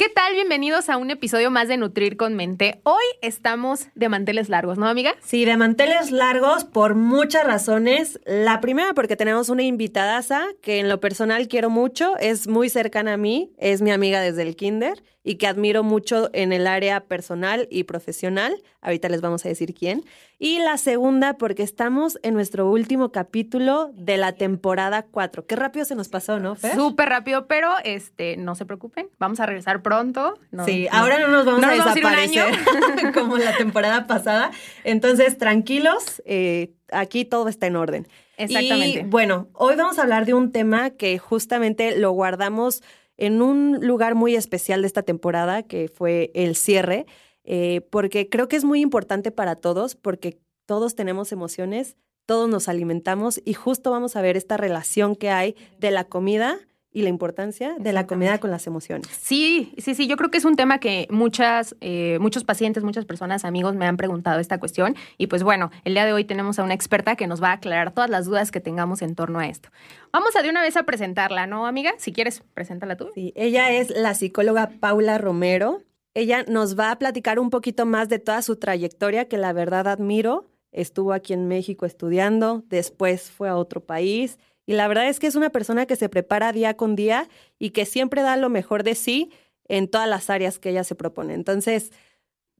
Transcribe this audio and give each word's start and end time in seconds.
¿Qué 0.00 0.08
tal? 0.08 0.32
Bienvenidos 0.32 0.88
a 0.88 0.96
un 0.96 1.10
episodio 1.10 1.50
más 1.50 1.68
de 1.68 1.76
Nutrir 1.76 2.16
con 2.16 2.34
Mente. 2.34 2.80
Hoy 2.84 3.04
estamos 3.20 3.88
de 3.94 4.08
manteles 4.08 4.48
largos, 4.48 4.78
¿no, 4.78 4.88
amiga? 4.88 5.14
Sí, 5.20 5.44
de 5.44 5.58
manteles 5.58 6.10
largos 6.10 6.64
por 6.64 6.94
muchas 6.94 7.44
razones. 7.44 8.18
La 8.24 8.62
primera 8.62 8.94
porque 8.94 9.16
tenemos 9.16 9.50
una 9.50 9.62
invitadaza 9.62 10.40
que 10.62 10.78
en 10.78 10.88
lo 10.88 11.00
personal 11.00 11.48
quiero 11.48 11.68
mucho, 11.68 12.16
es 12.16 12.48
muy 12.48 12.70
cercana 12.70 13.12
a 13.12 13.16
mí, 13.18 13.52
es 13.58 13.82
mi 13.82 13.90
amiga 13.90 14.22
desde 14.22 14.40
el 14.40 14.56
kinder 14.56 15.02
y 15.22 15.34
que 15.36 15.46
admiro 15.46 15.82
mucho 15.82 16.30
en 16.32 16.52
el 16.52 16.66
área 16.66 17.00
personal 17.00 17.68
y 17.70 17.84
profesional. 17.84 18.62
Ahorita 18.80 19.08
les 19.08 19.20
vamos 19.20 19.44
a 19.44 19.48
decir 19.48 19.74
quién. 19.74 20.04
Y 20.38 20.58
la 20.60 20.78
segunda, 20.78 21.36
porque 21.36 21.62
estamos 21.62 22.18
en 22.22 22.32
nuestro 22.34 22.70
último 22.70 23.12
capítulo 23.12 23.90
de 23.94 24.16
la 24.16 24.32
temporada 24.32 25.02
4. 25.02 25.46
Qué 25.46 25.56
rápido 25.56 25.84
se 25.84 25.94
nos 25.94 26.08
pasó, 26.08 26.40
¿no, 26.40 26.54
Fer? 26.54 26.74
Súper 26.74 27.10
rápido, 27.10 27.46
pero 27.46 27.70
este, 27.84 28.38
no 28.38 28.54
se 28.54 28.64
preocupen, 28.64 29.08
vamos 29.18 29.40
a 29.40 29.46
regresar 29.46 29.82
pronto. 29.82 30.38
No, 30.50 30.64
sí, 30.64 30.88
ahora 30.90 31.18
no 31.18 31.28
nos 31.28 31.44
vamos 31.44 31.60
no 31.60 31.68
a 31.68 31.76
nos 31.76 31.84
vamos 31.84 31.96
a 31.96 31.98
ir 31.98 32.06
un 32.06 32.12
desaparecer 32.12 33.12
como 33.14 33.36
la 33.36 33.54
temporada 33.56 34.06
pasada. 34.06 34.50
Entonces, 34.84 35.36
tranquilos, 35.36 36.22
eh, 36.24 36.72
aquí 36.90 37.26
todo 37.26 37.48
está 37.48 37.66
en 37.66 37.76
orden. 37.76 38.08
Exactamente. 38.38 39.00
Y 39.00 39.02
bueno, 39.02 39.48
hoy 39.52 39.76
vamos 39.76 39.98
a 39.98 40.02
hablar 40.02 40.24
de 40.24 40.32
un 40.32 40.50
tema 40.50 40.90
que 40.90 41.18
justamente 41.18 41.96
lo 41.96 42.12
guardamos 42.12 42.82
en 43.20 43.42
un 43.42 43.86
lugar 43.86 44.14
muy 44.14 44.34
especial 44.34 44.80
de 44.80 44.86
esta 44.88 45.02
temporada, 45.02 45.62
que 45.62 45.88
fue 45.88 46.30
el 46.34 46.56
cierre, 46.56 47.06
eh, 47.44 47.82
porque 47.90 48.28
creo 48.28 48.48
que 48.48 48.56
es 48.56 48.64
muy 48.64 48.80
importante 48.80 49.30
para 49.30 49.56
todos, 49.56 49.94
porque 49.94 50.40
todos 50.66 50.94
tenemos 50.94 51.30
emociones, 51.30 51.96
todos 52.26 52.48
nos 52.48 52.68
alimentamos 52.68 53.40
y 53.44 53.54
justo 53.54 53.90
vamos 53.90 54.16
a 54.16 54.22
ver 54.22 54.36
esta 54.36 54.56
relación 54.56 55.16
que 55.16 55.30
hay 55.30 55.54
de 55.78 55.90
la 55.90 56.04
comida 56.04 56.58
y 56.92 57.02
la 57.02 57.08
importancia 57.08 57.74
de 57.78 57.92
la 57.92 58.06
comida 58.06 58.38
con 58.38 58.50
las 58.50 58.66
emociones. 58.66 59.08
Sí, 59.20 59.72
sí, 59.78 59.94
sí, 59.94 60.06
yo 60.06 60.16
creo 60.16 60.30
que 60.30 60.38
es 60.38 60.44
un 60.44 60.56
tema 60.56 60.78
que 60.78 61.06
muchas, 61.10 61.76
eh, 61.80 62.18
muchos 62.20 62.44
pacientes, 62.44 62.82
muchas 62.82 63.04
personas, 63.04 63.44
amigos 63.44 63.76
me 63.76 63.86
han 63.86 63.96
preguntado 63.96 64.40
esta 64.40 64.58
cuestión 64.58 64.96
y 65.16 65.28
pues 65.28 65.42
bueno, 65.42 65.70
el 65.84 65.94
día 65.94 66.04
de 66.04 66.12
hoy 66.12 66.24
tenemos 66.24 66.58
a 66.58 66.64
una 66.64 66.74
experta 66.74 67.16
que 67.16 67.26
nos 67.26 67.42
va 67.42 67.50
a 67.50 67.52
aclarar 67.54 67.92
todas 67.92 68.10
las 68.10 68.26
dudas 68.26 68.50
que 68.50 68.60
tengamos 68.60 69.02
en 69.02 69.14
torno 69.14 69.38
a 69.38 69.46
esto. 69.46 69.68
Vamos 70.12 70.34
a 70.34 70.42
de 70.42 70.50
una 70.50 70.62
vez 70.62 70.76
a 70.76 70.82
presentarla, 70.82 71.46
¿no, 71.46 71.66
amiga? 71.66 71.92
Si 71.98 72.12
quieres, 72.12 72.42
preséntala 72.54 72.96
tú. 72.96 73.10
Sí, 73.14 73.32
ella 73.36 73.70
es 73.70 73.90
la 73.90 74.14
psicóloga 74.14 74.70
Paula 74.80 75.18
Romero. 75.18 75.82
Ella 76.14 76.44
nos 76.48 76.76
va 76.76 76.90
a 76.90 76.98
platicar 76.98 77.38
un 77.38 77.50
poquito 77.50 77.86
más 77.86 78.08
de 78.08 78.18
toda 78.18 78.42
su 78.42 78.56
trayectoria, 78.56 79.28
que 79.28 79.38
la 79.38 79.52
verdad 79.52 79.86
admiro. 79.86 80.46
Estuvo 80.72 81.12
aquí 81.12 81.32
en 81.32 81.48
México 81.48 81.84
estudiando, 81.84 82.62
después 82.68 83.30
fue 83.30 83.48
a 83.48 83.56
otro 83.56 83.80
país 83.80 84.38
y 84.70 84.74
la 84.74 84.86
verdad 84.86 85.08
es 85.08 85.18
que 85.18 85.26
es 85.26 85.34
una 85.34 85.50
persona 85.50 85.84
que 85.84 85.96
se 85.96 86.08
prepara 86.08 86.52
día 86.52 86.76
con 86.76 86.94
día 86.94 87.26
y 87.58 87.70
que 87.70 87.84
siempre 87.84 88.22
da 88.22 88.36
lo 88.36 88.50
mejor 88.50 88.84
de 88.84 88.94
sí 88.94 89.32
en 89.66 89.88
todas 89.88 90.08
las 90.08 90.30
áreas 90.30 90.60
que 90.60 90.70
ella 90.70 90.84
se 90.84 90.94
propone. 90.94 91.34
Entonces, 91.34 91.90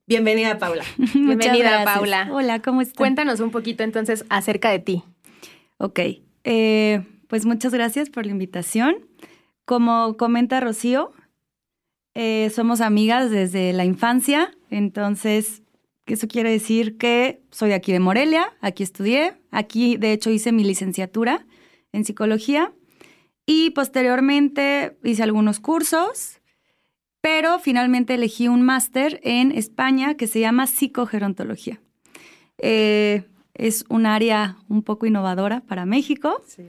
bienvenida, 0.08 0.58
Paula. 0.58 0.82
Bienvenida, 1.14 1.84
Paula. 1.84 2.28
Hola, 2.32 2.62
¿cómo 2.62 2.80
estás? 2.80 2.96
Cuéntanos 2.96 3.38
un 3.38 3.52
poquito 3.52 3.84
entonces 3.84 4.24
acerca 4.28 4.70
de 4.70 4.80
ti. 4.80 5.04
Ok, 5.78 6.00
eh, 6.42 7.06
pues 7.28 7.46
muchas 7.46 7.72
gracias 7.72 8.10
por 8.10 8.26
la 8.26 8.32
invitación. 8.32 9.06
Como 9.64 10.16
comenta 10.16 10.58
Rocío, 10.58 11.12
eh, 12.16 12.50
somos 12.52 12.80
amigas 12.80 13.30
desde 13.30 13.72
la 13.72 13.84
infancia, 13.84 14.50
entonces 14.68 15.62
eso 16.06 16.26
quiere 16.26 16.50
decir 16.50 16.98
que 16.98 17.40
soy 17.52 17.68
de 17.68 17.76
aquí 17.76 17.92
de 17.92 18.00
Morelia, 18.00 18.52
aquí 18.60 18.82
estudié, 18.82 19.34
aquí 19.52 19.96
de 19.96 20.12
hecho 20.12 20.30
hice 20.30 20.50
mi 20.50 20.64
licenciatura 20.64 21.46
en 21.92 22.04
psicología 22.04 22.72
y 23.46 23.70
posteriormente 23.70 24.96
hice 25.02 25.22
algunos 25.22 25.60
cursos, 25.60 26.40
pero 27.20 27.58
finalmente 27.58 28.14
elegí 28.14 28.48
un 28.48 28.62
máster 28.62 29.20
en 29.24 29.52
España 29.52 30.14
que 30.14 30.26
se 30.26 30.40
llama 30.40 30.66
psicogerontología. 30.66 31.80
Eh, 32.58 33.24
es 33.54 33.84
un 33.88 34.06
área 34.06 34.56
un 34.68 34.82
poco 34.82 35.06
innovadora 35.06 35.62
para 35.62 35.84
México. 35.84 36.42
Sí. 36.46 36.64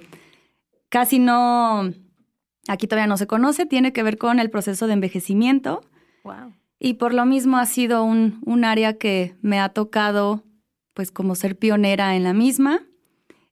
Casi 0.90 1.20
no, 1.20 1.94
aquí 2.68 2.88
todavía 2.88 3.08
no 3.08 3.18
se 3.18 3.28
conoce, 3.28 3.66
tiene 3.66 3.94
que 3.94 4.04
ver 4.04 4.18
con 4.18 4.40
el 4.40 4.50
proceso 4.50 4.88
de 4.88 4.94
envejecimiento. 4.94 5.82
Wow. 6.24 6.54
Y 6.80 6.96
por 6.96 7.14
lo 7.14 7.26
mismo 7.26 7.58
ha 7.58 7.66
sido 7.68 8.04
un, 8.04 8.42
un 8.44 8.66
área 8.66 8.98
que 8.98 9.36
me 9.42 9.60
ha 9.60 9.70
tocado, 9.70 10.44
pues 10.96 11.12
como 11.12 11.36
ser 11.36 11.58
pionera 11.58 12.16
en 12.16 12.24
la 12.24 12.34
misma 12.34 12.82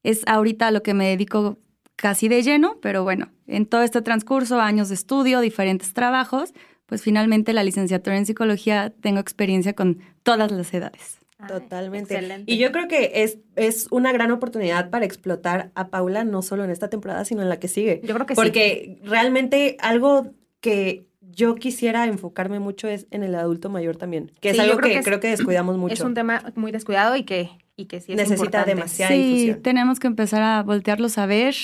es 0.03 0.23
ahorita 0.27 0.67
a 0.67 0.71
lo 0.71 0.83
que 0.83 0.93
me 0.93 1.07
dedico 1.07 1.57
casi 1.95 2.27
de 2.29 2.41
lleno, 2.43 2.77
pero 2.81 3.03
bueno, 3.03 3.29
en 3.47 3.65
todo 3.65 3.81
este 3.83 4.01
transcurso, 4.01 4.59
años 4.61 4.89
de 4.89 4.95
estudio, 4.95 5.41
diferentes 5.41 5.93
trabajos, 5.93 6.53
pues 6.85 7.01
finalmente 7.03 7.51
la 7.53 7.63
licenciatura 7.63 8.17
en 8.17 8.25
psicología 8.25 8.93
tengo 9.01 9.19
experiencia 9.19 9.73
con 9.73 9.99
todas 10.23 10.51
las 10.51 10.73
edades. 10.73 11.17
Totalmente. 11.47 12.13
excelente. 12.15 12.51
Y 12.51 12.57
yo 12.57 12.71
creo 12.71 12.87
que 12.87 13.11
es, 13.15 13.37
es 13.55 13.87
una 13.91 14.11
gran 14.11 14.31
oportunidad 14.31 14.89
para 14.89 15.05
explotar 15.05 15.71
a 15.75 15.87
Paula, 15.89 16.23
no 16.25 16.41
solo 16.41 16.63
en 16.65 16.69
esta 16.69 16.89
temporada, 16.89 17.23
sino 17.25 17.41
en 17.41 17.49
la 17.49 17.59
que 17.59 17.67
sigue. 17.69 18.01
Yo 18.03 18.13
creo 18.13 18.25
que 18.25 18.35
sí. 18.35 18.41
Porque 18.41 18.99
realmente 19.03 19.77
algo 19.79 20.33
que 20.59 21.05
yo 21.21 21.55
quisiera 21.55 22.05
enfocarme 22.07 22.59
mucho 22.59 22.87
es 22.89 23.07
en 23.11 23.23
el 23.23 23.35
adulto 23.35 23.69
mayor 23.69 23.95
también, 23.95 24.31
que 24.41 24.49
es 24.49 24.55
Sí, 24.57 24.61
algo 24.61 24.77
creo 24.77 24.87
que, 24.89 24.93
que 24.95 24.99
es- 24.99 25.05
creo 25.05 25.19
que 25.21 25.27
descuidamos 25.29 25.77
mucho. 25.77 25.93
Es 25.93 26.01
un 26.01 26.13
tema 26.13 26.43
muy 26.55 26.71
descuidado 26.73 27.15
y 27.15 27.23
que, 27.23 27.49
y 27.79 27.85
que 27.85 28.01
sí 28.01 28.11
es 28.11 28.17
Necesita 28.17 28.35
importante. 28.45 28.75
demasiada 28.75 29.11
sí, 29.13 29.23
difusión. 29.23 29.61
tenemos 29.61 29.99
que 29.99 30.07
empezar 30.07 30.41
a 30.41 30.61
voltearlos 30.63 31.17
a 31.17 31.25
ver, 31.25 31.55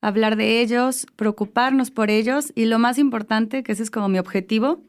hablar 0.00 0.36
de 0.36 0.60
ellos, 0.60 1.06
preocuparnos 1.16 1.90
por 1.90 2.08
ellos 2.08 2.52
y 2.54 2.66
lo 2.66 2.78
más 2.78 2.98
importante, 2.98 3.64
que 3.64 3.72
ese 3.72 3.82
es 3.82 3.90
como 3.90 4.08
mi 4.08 4.18
objetivo 4.20 4.80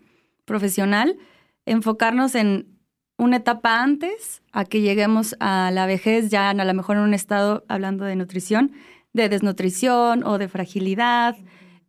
profesional, 0.46 1.18
enfocarnos 1.66 2.36
en 2.36 2.68
una 3.18 3.38
etapa 3.38 3.82
antes 3.82 4.44
a 4.52 4.66
que 4.66 4.82
lleguemos 4.82 5.36
a 5.40 5.72
la 5.72 5.88
vejez, 5.88 6.30
ya 6.30 6.52
a 6.52 6.54
lo 6.54 6.74
mejor 6.76 6.98
en 6.98 7.04
un 7.04 7.16
estado, 7.16 7.66
hablando 7.68 8.06
de 8.06 8.16
nutrición, 8.16 8.72
de 9.14 9.30
desnutrición 9.30 10.24
o 10.24 10.38
de 10.38 10.48
fragilidad. 10.48 11.36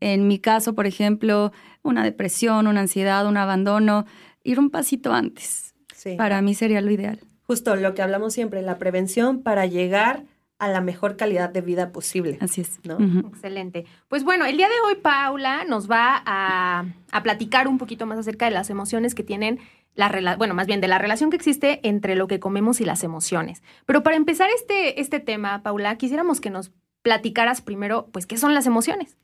En 0.01 0.27
mi 0.27 0.39
caso, 0.39 0.75
por 0.75 0.87
ejemplo, 0.87 1.53
una 1.83 2.03
depresión, 2.05 2.67
una 2.67 2.81
ansiedad, 2.81 3.27
un 3.27 3.37
abandono, 3.37 4.07
ir 4.45 4.59
un 4.59 4.71
pasito 4.71 5.13
antes. 5.13 5.75
Sí. 5.95 6.15
Para 6.17 6.41
mí 6.41 6.55
sería 6.55 6.81
lo 6.81 6.91
ideal. 6.91 7.21
Justo 7.49 7.75
lo 7.77 7.95
que 7.95 8.03
hablamos 8.03 8.35
siempre, 8.35 8.63
la 8.63 8.79
prevención 8.79 9.43
para 9.43 9.65
llegar 9.67 10.25
a 10.59 10.69
la 10.69 10.81
mejor 10.81 11.17
calidad 11.17 11.49
de 11.51 11.61
vida 11.63 11.93
posible. 11.93 12.37
Así 12.41 12.61
es. 12.61 12.79
¿No? 12.85 12.99
Excelente. 13.29 13.87
Pues 14.09 14.23
bueno, 14.23 14.45
el 14.45 14.57
día 14.57 14.69
de 14.69 14.75
hoy 14.87 14.97
Paula 14.97 15.65
nos 15.65 15.91
va 15.91 16.23
a, 16.27 16.85
a 17.11 17.23
platicar 17.23 17.67
un 17.69 17.79
poquito 17.79 18.05
más 18.07 18.19
acerca 18.19 18.45
de 18.45 18.51
las 18.51 18.69
emociones 18.71 19.15
que 19.15 19.23
tienen 19.23 19.61
la 19.95 20.11
rela- 20.13 20.37
bueno, 20.37 20.55
más 20.55 20.67
bien 20.67 20.81
de 20.83 20.89
la 20.89 20.99
relación 20.99 21.31
que 21.31 21.37
existe 21.37 21.81
entre 21.89 22.17
lo 22.17 22.29
que 22.29 22.39
comemos 22.39 22.81
y 22.81 22.85
las 22.85 23.03
emociones. 23.03 23.63
Pero 23.87 24.03
para 24.03 24.17
empezar 24.17 24.51
este, 24.55 25.01
este 25.01 25.19
tema, 25.19 25.63
Paula, 25.63 25.97
quisiéramos 25.97 26.41
que 26.41 26.51
nos 26.51 26.71
platicaras 27.03 27.63
primero, 27.63 28.09
pues, 28.13 28.27
¿qué 28.27 28.37
son 28.37 28.53
las 28.53 28.67
emociones? 28.67 29.17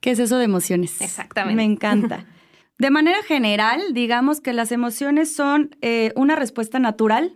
¿Qué 0.00 0.12
es 0.12 0.18
eso 0.18 0.38
de 0.38 0.44
emociones? 0.44 1.00
Exactamente. 1.02 1.56
Me 1.56 1.64
encanta. 1.64 2.24
De 2.78 2.90
manera 2.90 3.22
general, 3.22 3.80
digamos 3.92 4.40
que 4.40 4.52
las 4.52 4.70
emociones 4.70 5.34
son 5.34 5.74
eh, 5.80 6.12
una 6.14 6.36
respuesta 6.36 6.78
natural 6.78 7.34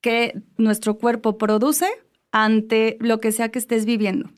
que 0.00 0.42
nuestro 0.56 0.98
cuerpo 0.98 1.38
produce 1.38 1.88
ante 2.32 2.96
lo 3.00 3.20
que 3.20 3.32
sea 3.32 3.50
que 3.50 3.58
estés 3.58 3.84
viviendo. 3.84 4.30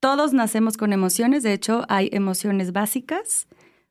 Todos 0.00 0.32
nacemos 0.32 0.76
con 0.76 0.92
emociones, 0.92 1.42
de 1.42 1.54
hecho 1.54 1.84
hay 1.88 2.10
emociones 2.12 2.72
básicas 2.72 3.46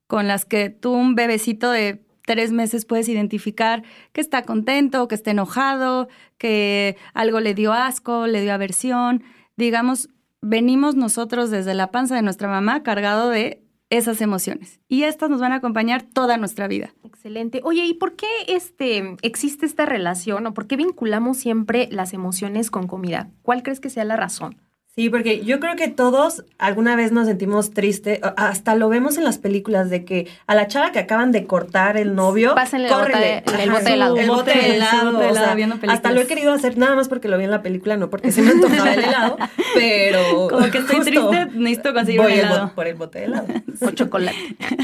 con 0.07 0.27
las 0.27 0.45
que 0.45 0.69
tú, 0.69 0.91
un 0.91 1.15
bebecito 1.15 1.71
de 1.71 2.03
tres 2.25 2.51
meses, 2.51 2.85
puedes 2.85 3.09
identificar 3.09 3.83
que 4.11 4.21
está 4.21 4.43
contento, 4.43 5.07
que 5.07 5.15
está 5.15 5.31
enojado, 5.31 6.07
que 6.37 6.97
algo 7.13 7.39
le 7.39 7.53
dio 7.53 7.73
asco, 7.73 8.27
le 8.27 8.41
dio 8.41 8.53
aversión. 8.53 9.23
Digamos, 9.57 10.09
venimos 10.41 10.95
nosotros 10.95 11.49
desde 11.49 11.73
la 11.73 11.91
panza 11.91 12.15
de 12.15 12.21
nuestra 12.21 12.47
mamá 12.47 12.83
cargado 12.83 13.29
de 13.29 13.62
esas 13.97 14.21
emociones 14.21 14.79
y 14.87 15.03
estas 15.03 15.29
nos 15.29 15.39
van 15.39 15.51
a 15.51 15.55
acompañar 15.55 16.01
toda 16.01 16.37
nuestra 16.37 16.67
vida. 16.67 16.93
Excelente. 17.03 17.61
Oye, 17.63 17.85
¿y 17.85 17.93
por 17.93 18.15
qué 18.15 18.27
este, 18.47 19.17
existe 19.21 19.65
esta 19.65 19.85
relación 19.85 20.47
o 20.47 20.53
por 20.53 20.67
qué 20.67 20.75
vinculamos 20.75 21.37
siempre 21.37 21.87
las 21.91 22.13
emociones 22.13 22.71
con 22.71 22.87
comida? 22.87 23.29
¿Cuál 23.43 23.63
crees 23.63 23.79
que 23.79 23.89
sea 23.89 24.03
la 24.03 24.15
razón? 24.15 24.57
Sí, 24.95 25.09
porque 25.09 25.43
yo 25.43 25.59
creo 25.59 25.75
que 25.75 25.87
todos 25.87 26.43
alguna 26.59 26.95
vez 26.95 27.11
nos 27.11 27.25
sentimos 27.25 27.71
tristes, 27.71 28.19
hasta 28.37 28.75
lo 28.75 28.89
vemos 28.89 29.17
en 29.17 29.23
las 29.23 29.39
películas 29.39 29.89
de 29.89 30.05
que 30.05 30.27
a 30.45 30.53
la 30.53 30.67
chava 30.67 30.91
que 30.91 30.99
acaban 30.99 31.31
de 31.31 31.45
cortar 31.45 31.97
el 31.97 32.13
novio, 32.13 32.53
Pásenle 32.53 32.89
córrele, 32.89 33.37
el 33.39 33.43
bote 33.43 33.57
de- 33.57 33.63
el 33.63 33.69
bote 33.71 33.83
de 33.89 33.93
helado. 33.95 34.17
El 34.17 34.27
bote 34.29 34.53
de 34.53 34.75
helado, 34.75 35.17
o 35.17 35.33
sea, 35.33 35.55
hasta 35.87 36.11
lo 36.11 36.21
he 36.21 36.27
querido 36.27 36.53
hacer 36.53 36.77
nada 36.77 36.95
más 36.95 37.07
porque 37.09 37.27
lo 37.27 37.39
vi 37.39 37.45
en 37.45 37.49
la 37.51 37.63
película, 37.63 37.97
no 37.97 38.11
porque 38.11 38.31
se 38.31 38.43
me 38.43 38.51
antojaba 38.51 38.93
el 38.93 38.99
helado, 39.03 39.37
pero 39.73 40.47
Como 40.49 40.69
que 40.69 40.77
estoy 40.77 40.95
justo 40.97 41.29
triste, 41.29 41.57
necesito 41.57 41.93
conseguir 41.95 42.21
voy 42.21 42.33
un 42.33 42.39
el 42.39 42.45
helado. 42.45 42.71
por 42.75 42.85
el 42.87 42.93
bote 42.95 43.17
de 43.19 43.25
helado. 43.25 43.47
O 43.81 43.89
chocolate. 43.91 44.37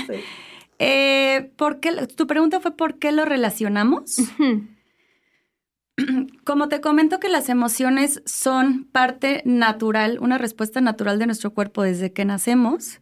Sí. 0.08 0.14
Eh, 0.80 1.50
¿por 1.56 1.80
qué 1.80 1.92
tu 2.08 2.26
pregunta 2.26 2.60
fue 2.60 2.72
¿por 2.76 2.96
qué 2.98 3.12
lo 3.12 3.26
relacionamos? 3.26 4.18
Ujú. 4.18 4.64
Como 6.44 6.70
te 6.70 6.82
comento 6.82 7.20
que 7.20 7.30
las 7.30 7.50
emociones 7.50 8.22
son 8.26 8.86
parte 8.86 9.42
natural, 9.46 10.20
una 10.22 10.38
respuesta 10.38 10.82
natural 10.82 11.20
de 11.20 11.26
nuestro 11.26 11.54
cuerpo 11.54 11.84
desde 11.84 12.14
que 12.14 12.26
nacemos, 12.26 13.02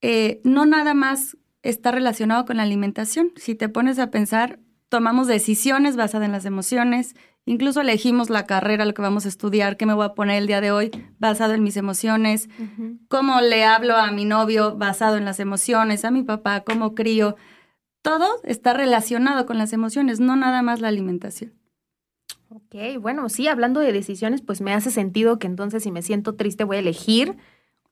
eh, 0.00 0.40
no 0.44 0.66
nada 0.66 0.94
más 0.94 1.36
está 1.62 1.90
relacionado 1.90 2.44
con 2.44 2.58
la 2.58 2.62
alimentación. 2.62 3.32
Si 3.36 3.54
te 3.54 3.68
pones 3.68 3.98
a 3.98 4.10
pensar, 4.10 4.58
tomamos 4.88 5.26
decisiones 5.26 5.96
basadas 5.96 6.26
en 6.26 6.32
las 6.32 6.44
emociones, 6.44 7.14
incluso 7.46 7.80
elegimos 7.80 8.30
la 8.30 8.46
carrera, 8.46 8.84
lo 8.84 8.94
que 8.94 9.02
vamos 9.02 9.24
a 9.24 9.28
estudiar, 9.28 9.76
qué 9.76 9.86
me 9.86 9.94
voy 9.94 10.04
a 10.04 10.14
poner 10.14 10.36
el 10.36 10.46
día 10.46 10.60
de 10.60 10.70
hoy, 10.70 10.90
basado 11.18 11.54
en 11.54 11.62
mis 11.62 11.76
emociones, 11.76 12.48
cómo 13.08 13.40
le 13.40 13.64
hablo 13.64 13.96
a 13.96 14.10
mi 14.12 14.24
novio 14.24 14.76
basado 14.76 15.16
en 15.16 15.24
las 15.24 15.40
emociones, 15.40 16.04
a 16.04 16.10
mi 16.10 16.22
papá, 16.22 16.60
cómo 16.60 16.94
crío. 16.94 17.36
Todo 18.02 18.26
está 18.44 18.74
relacionado 18.74 19.46
con 19.46 19.56
las 19.56 19.72
emociones, 19.72 20.20
no 20.20 20.36
nada 20.36 20.60
más 20.62 20.80
la 20.80 20.88
alimentación. 20.88 21.54
Ok, 22.54 23.00
bueno, 23.00 23.28
sí, 23.28 23.48
hablando 23.48 23.80
de 23.80 23.92
decisiones, 23.92 24.40
pues 24.40 24.60
me 24.60 24.72
hace 24.72 24.92
sentido 24.92 25.40
que 25.40 25.48
entonces 25.48 25.82
si 25.82 25.90
me 25.90 26.02
siento 26.02 26.36
triste 26.36 26.62
voy 26.62 26.76
a 26.76 26.80
elegir 26.80 27.36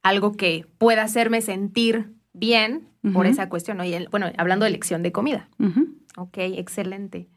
algo 0.04 0.32
que 0.32 0.66
pueda 0.78 1.02
hacerme 1.02 1.40
sentir 1.40 2.12
bien 2.32 2.88
por 3.12 3.26
esa 3.26 3.48
cuestión. 3.48 3.78
¿no? 3.78 3.84
Y 3.84 3.92
el- 3.94 4.08
bueno, 4.08 4.26
hablando 4.38 4.64
de 4.64 4.68
elección 4.70 5.02
de 5.02 5.10
comida. 5.10 5.48
Ujú. 5.58 5.88
Ok, 6.16 6.38
excelente. 6.38 7.28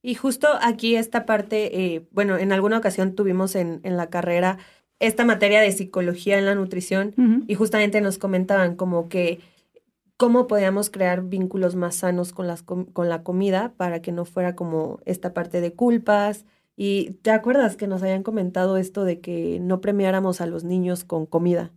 Y 0.00 0.14
justo 0.14 0.48
aquí 0.62 0.96
esta 0.96 1.26
parte, 1.26 1.82
eh, 1.94 2.08
bueno, 2.12 2.38
en 2.38 2.50
alguna 2.52 2.78
ocasión 2.78 3.14
tuvimos 3.14 3.54
en, 3.56 3.80
en 3.82 3.98
la 3.98 4.08
carrera 4.08 4.56
esta 5.00 5.26
materia 5.26 5.60
de 5.60 5.72
psicología 5.72 6.38
en 6.38 6.46
la 6.46 6.54
nutrición 6.54 7.14
y 7.46 7.54
justamente 7.56 8.00
nos 8.00 8.16
comentaban 8.16 8.76
como 8.76 9.10
que 9.10 9.40
cómo 10.16 10.46
podíamos 10.46 10.88
crear 10.88 11.22
vínculos 11.24 11.76
más 11.76 11.96
sanos 11.96 12.32
con, 12.32 12.46
las, 12.46 12.62
com- 12.62 12.86
con 12.86 13.10
la 13.10 13.22
comida 13.22 13.74
para 13.76 14.00
que 14.00 14.12
no 14.12 14.24
fuera 14.24 14.54
como 14.56 15.00
esta 15.04 15.34
parte 15.34 15.60
de 15.60 15.74
culpas. 15.74 16.46
Y 16.76 17.18
te 17.22 17.30
acuerdas 17.30 17.76
que 17.76 17.86
nos 17.86 18.02
habían 18.02 18.22
comentado 18.22 18.76
esto 18.76 19.04
de 19.04 19.20
que 19.20 19.58
no 19.60 19.80
premiáramos 19.80 20.40
a 20.40 20.46
los 20.46 20.64
niños 20.64 21.04
con 21.04 21.26
comida, 21.26 21.72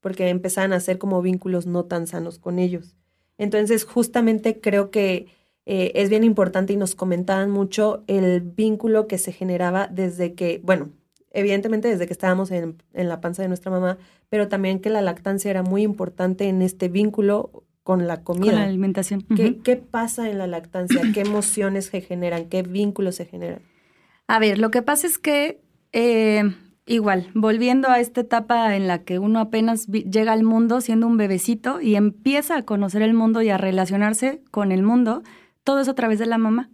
porque 0.00 0.28
empezaban 0.28 0.72
a 0.72 0.76
hacer 0.76 0.98
como 0.98 1.22
vínculos 1.22 1.66
no 1.66 1.84
tan 1.84 2.06
sanos 2.06 2.38
con 2.38 2.58
ellos. 2.58 2.96
Entonces, 3.38 3.84
justamente 3.84 4.60
creo 4.60 4.90
que 4.90 5.28
eh, 5.66 5.92
es 5.94 6.10
bien 6.10 6.24
importante 6.24 6.72
y 6.72 6.76
nos 6.76 6.94
comentaban 6.94 7.50
mucho 7.50 8.04
el 8.06 8.40
vínculo 8.40 9.06
que 9.06 9.18
se 9.18 9.32
generaba 9.32 9.88
desde 9.88 10.34
que, 10.34 10.60
bueno, 10.62 10.90
evidentemente 11.30 11.88
desde 11.88 12.06
que 12.06 12.12
estábamos 12.12 12.50
en, 12.50 12.82
en 12.92 13.08
la 13.08 13.20
panza 13.20 13.42
de 13.42 13.48
nuestra 13.48 13.70
mamá, 13.70 13.98
pero 14.28 14.48
también 14.48 14.80
que 14.80 14.90
la 14.90 15.00
lactancia 15.00 15.50
era 15.50 15.62
muy 15.62 15.82
importante 15.82 16.48
en 16.48 16.62
este 16.62 16.88
vínculo 16.88 17.64
con 17.82 18.06
la 18.06 18.22
comida. 18.22 18.52
Con 18.52 18.60
la 18.60 18.66
alimentación. 18.66 19.22
¿Qué, 19.36 19.58
qué 19.58 19.76
pasa 19.76 20.30
en 20.30 20.38
la 20.38 20.46
lactancia? 20.46 21.02
¿Qué 21.12 21.20
emociones 21.20 21.86
se 21.86 22.00
generan? 22.00 22.48
¿Qué 22.48 22.62
vínculos 22.62 23.16
se 23.16 23.26
generan? 23.26 23.62
A 24.26 24.38
ver, 24.38 24.58
lo 24.58 24.70
que 24.70 24.82
pasa 24.82 25.06
es 25.06 25.18
que, 25.18 25.60
eh, 25.92 26.42
igual, 26.86 27.30
volviendo 27.34 27.88
a 27.88 28.00
esta 28.00 28.22
etapa 28.22 28.74
en 28.74 28.86
la 28.86 29.04
que 29.04 29.18
uno 29.18 29.38
apenas 29.38 29.86
llega 29.86 30.32
al 30.32 30.44
mundo 30.44 30.80
siendo 30.80 31.06
un 31.06 31.16
bebecito 31.16 31.80
y 31.80 31.96
empieza 31.96 32.56
a 32.56 32.62
conocer 32.62 33.02
el 33.02 33.14
mundo 33.14 33.42
y 33.42 33.50
a 33.50 33.58
relacionarse 33.58 34.42
con 34.50 34.72
el 34.72 34.82
mundo, 34.82 35.22
todo 35.62 35.80
es 35.80 35.88
a 35.88 35.94
través 35.94 36.18
de 36.18 36.26
la 36.26 36.38
mamá. 36.38 36.70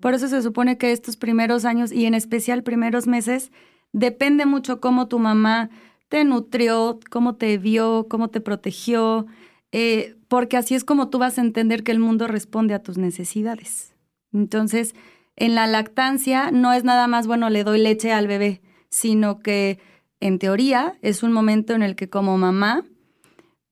Por 0.00 0.14
eso 0.14 0.28
se 0.28 0.42
supone 0.42 0.78
que 0.78 0.92
estos 0.92 1.16
primeros 1.16 1.64
años 1.64 1.92
y 1.92 2.06
en 2.06 2.14
especial 2.14 2.62
primeros 2.62 3.06
meses, 3.06 3.50
depende 3.92 4.46
mucho 4.46 4.80
cómo 4.80 5.08
tu 5.08 5.18
mamá 5.18 5.70
te 6.08 6.24
nutrió, 6.24 6.98
cómo 7.10 7.36
te 7.36 7.58
vio, 7.58 8.06
cómo 8.08 8.28
te 8.28 8.40
protegió, 8.40 9.26
eh, 9.72 10.16
porque 10.28 10.56
así 10.56 10.74
es 10.74 10.84
como 10.84 11.08
tú 11.08 11.18
vas 11.18 11.38
a 11.38 11.42
entender 11.42 11.82
que 11.82 11.92
el 11.92 11.98
mundo 11.98 12.26
responde 12.26 12.74
a 12.74 12.82
tus 12.82 12.98
necesidades. 12.98 13.94
Entonces, 14.32 14.94
en 15.40 15.54
la 15.54 15.66
lactancia 15.66 16.50
no 16.52 16.72
es 16.72 16.84
nada 16.84 17.08
más, 17.08 17.26
bueno, 17.26 17.48
le 17.50 17.64
doy 17.64 17.80
leche 17.80 18.12
al 18.12 18.28
bebé, 18.28 18.60
sino 18.90 19.40
que 19.40 19.80
en 20.20 20.38
teoría 20.38 20.98
es 21.00 21.22
un 21.22 21.32
momento 21.32 21.72
en 21.72 21.82
el 21.82 21.96
que 21.96 22.10
como 22.10 22.36
mamá 22.36 22.84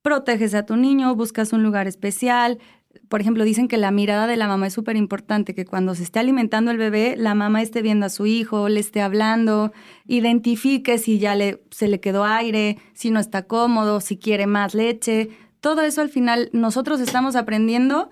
proteges 0.00 0.54
a 0.54 0.64
tu 0.64 0.76
niño, 0.76 1.14
buscas 1.14 1.52
un 1.52 1.62
lugar 1.62 1.86
especial. 1.86 2.58
Por 3.10 3.20
ejemplo, 3.20 3.44
dicen 3.44 3.68
que 3.68 3.76
la 3.76 3.90
mirada 3.90 4.26
de 4.26 4.38
la 4.38 4.48
mamá 4.48 4.68
es 4.68 4.72
súper 4.72 4.96
importante, 4.96 5.54
que 5.54 5.66
cuando 5.66 5.94
se 5.94 6.04
esté 6.04 6.18
alimentando 6.18 6.70
el 6.70 6.78
bebé, 6.78 7.16
la 7.18 7.34
mamá 7.34 7.60
esté 7.60 7.82
viendo 7.82 8.06
a 8.06 8.08
su 8.08 8.24
hijo, 8.24 8.70
le 8.70 8.80
esté 8.80 9.02
hablando, 9.02 9.72
identifique 10.06 10.96
si 10.96 11.18
ya 11.18 11.34
le, 11.34 11.62
se 11.70 11.88
le 11.88 12.00
quedó 12.00 12.24
aire, 12.24 12.78
si 12.94 13.10
no 13.10 13.20
está 13.20 13.42
cómodo, 13.42 14.00
si 14.00 14.16
quiere 14.16 14.46
más 14.46 14.74
leche. 14.74 15.28
Todo 15.60 15.82
eso 15.82 16.00
al 16.00 16.08
final 16.08 16.48
nosotros 16.54 17.00
estamos 17.00 17.36
aprendiendo 17.36 18.08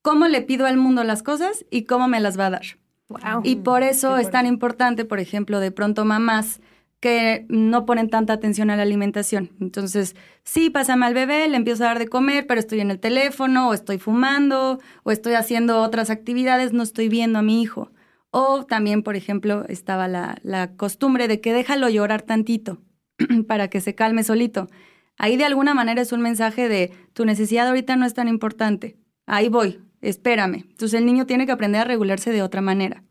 cómo 0.00 0.28
le 0.28 0.42
pido 0.42 0.66
al 0.66 0.76
mundo 0.76 1.02
las 1.02 1.24
cosas 1.24 1.64
y 1.72 1.86
cómo 1.86 2.06
me 2.06 2.20
las 2.20 2.38
va 2.38 2.46
a 2.46 2.50
dar. 2.50 2.79
Wow. 3.10 3.42
Y 3.42 3.56
por 3.56 3.82
eso 3.82 4.16
es 4.18 4.30
tan 4.30 4.46
importante, 4.46 5.04
por 5.04 5.18
ejemplo, 5.18 5.58
de 5.58 5.72
pronto 5.72 6.04
mamás 6.04 6.60
que 7.00 7.46
no 7.48 7.86
ponen 7.86 8.08
tanta 8.08 8.34
atención 8.34 8.70
a 8.70 8.76
la 8.76 8.82
alimentación. 8.82 9.50
Entonces, 9.60 10.14
sí, 10.44 10.70
pásame 10.70 11.06
al 11.06 11.14
bebé, 11.14 11.48
le 11.48 11.56
empiezo 11.56 11.82
a 11.82 11.88
dar 11.88 11.98
de 11.98 12.06
comer, 12.06 12.46
pero 12.46 12.60
estoy 12.60 12.80
en 12.80 12.90
el 12.90 13.00
teléfono, 13.00 13.70
o 13.70 13.74
estoy 13.74 13.98
fumando, 13.98 14.78
o 15.02 15.10
estoy 15.10 15.34
haciendo 15.34 15.80
otras 15.80 16.10
actividades, 16.10 16.72
no 16.72 16.82
estoy 16.82 17.08
viendo 17.08 17.38
a 17.38 17.42
mi 17.42 17.62
hijo. 17.62 17.90
O 18.30 18.64
también, 18.64 19.02
por 19.02 19.16
ejemplo, 19.16 19.64
estaba 19.68 20.06
la, 20.06 20.38
la 20.42 20.76
costumbre 20.76 21.26
de 21.26 21.40
que 21.40 21.52
déjalo 21.52 21.88
llorar 21.88 22.22
tantito 22.22 22.78
para 23.48 23.68
que 23.68 23.80
se 23.80 23.94
calme 23.94 24.22
solito. 24.22 24.68
Ahí 25.16 25.36
de 25.36 25.46
alguna 25.46 25.74
manera 25.74 26.02
es 26.02 26.12
un 26.12 26.20
mensaje 26.20 26.68
de 26.68 26.92
tu 27.12 27.24
necesidad 27.24 27.66
ahorita 27.66 27.96
no 27.96 28.06
es 28.06 28.14
tan 28.14 28.28
importante. 28.28 28.96
Ahí 29.26 29.48
voy, 29.48 29.80
espérame. 30.00 30.66
Entonces 30.70 30.98
el 30.98 31.06
niño 31.06 31.26
tiene 31.26 31.46
que 31.46 31.52
aprender 31.52 31.80
a 31.80 31.84
regularse 31.84 32.32
de 32.32 32.42
otra 32.42 32.60
manera. 32.60 33.04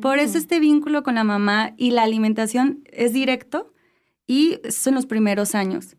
Por 0.00 0.18
eso 0.18 0.38
este 0.38 0.58
vínculo 0.58 1.02
con 1.02 1.14
la 1.14 1.24
mamá 1.24 1.74
y 1.76 1.92
la 1.92 2.02
alimentación 2.02 2.82
es 2.90 3.12
directo 3.12 3.72
y 4.26 4.58
son 4.68 4.94
los 4.94 5.06
primeros 5.06 5.54
años. 5.54 5.96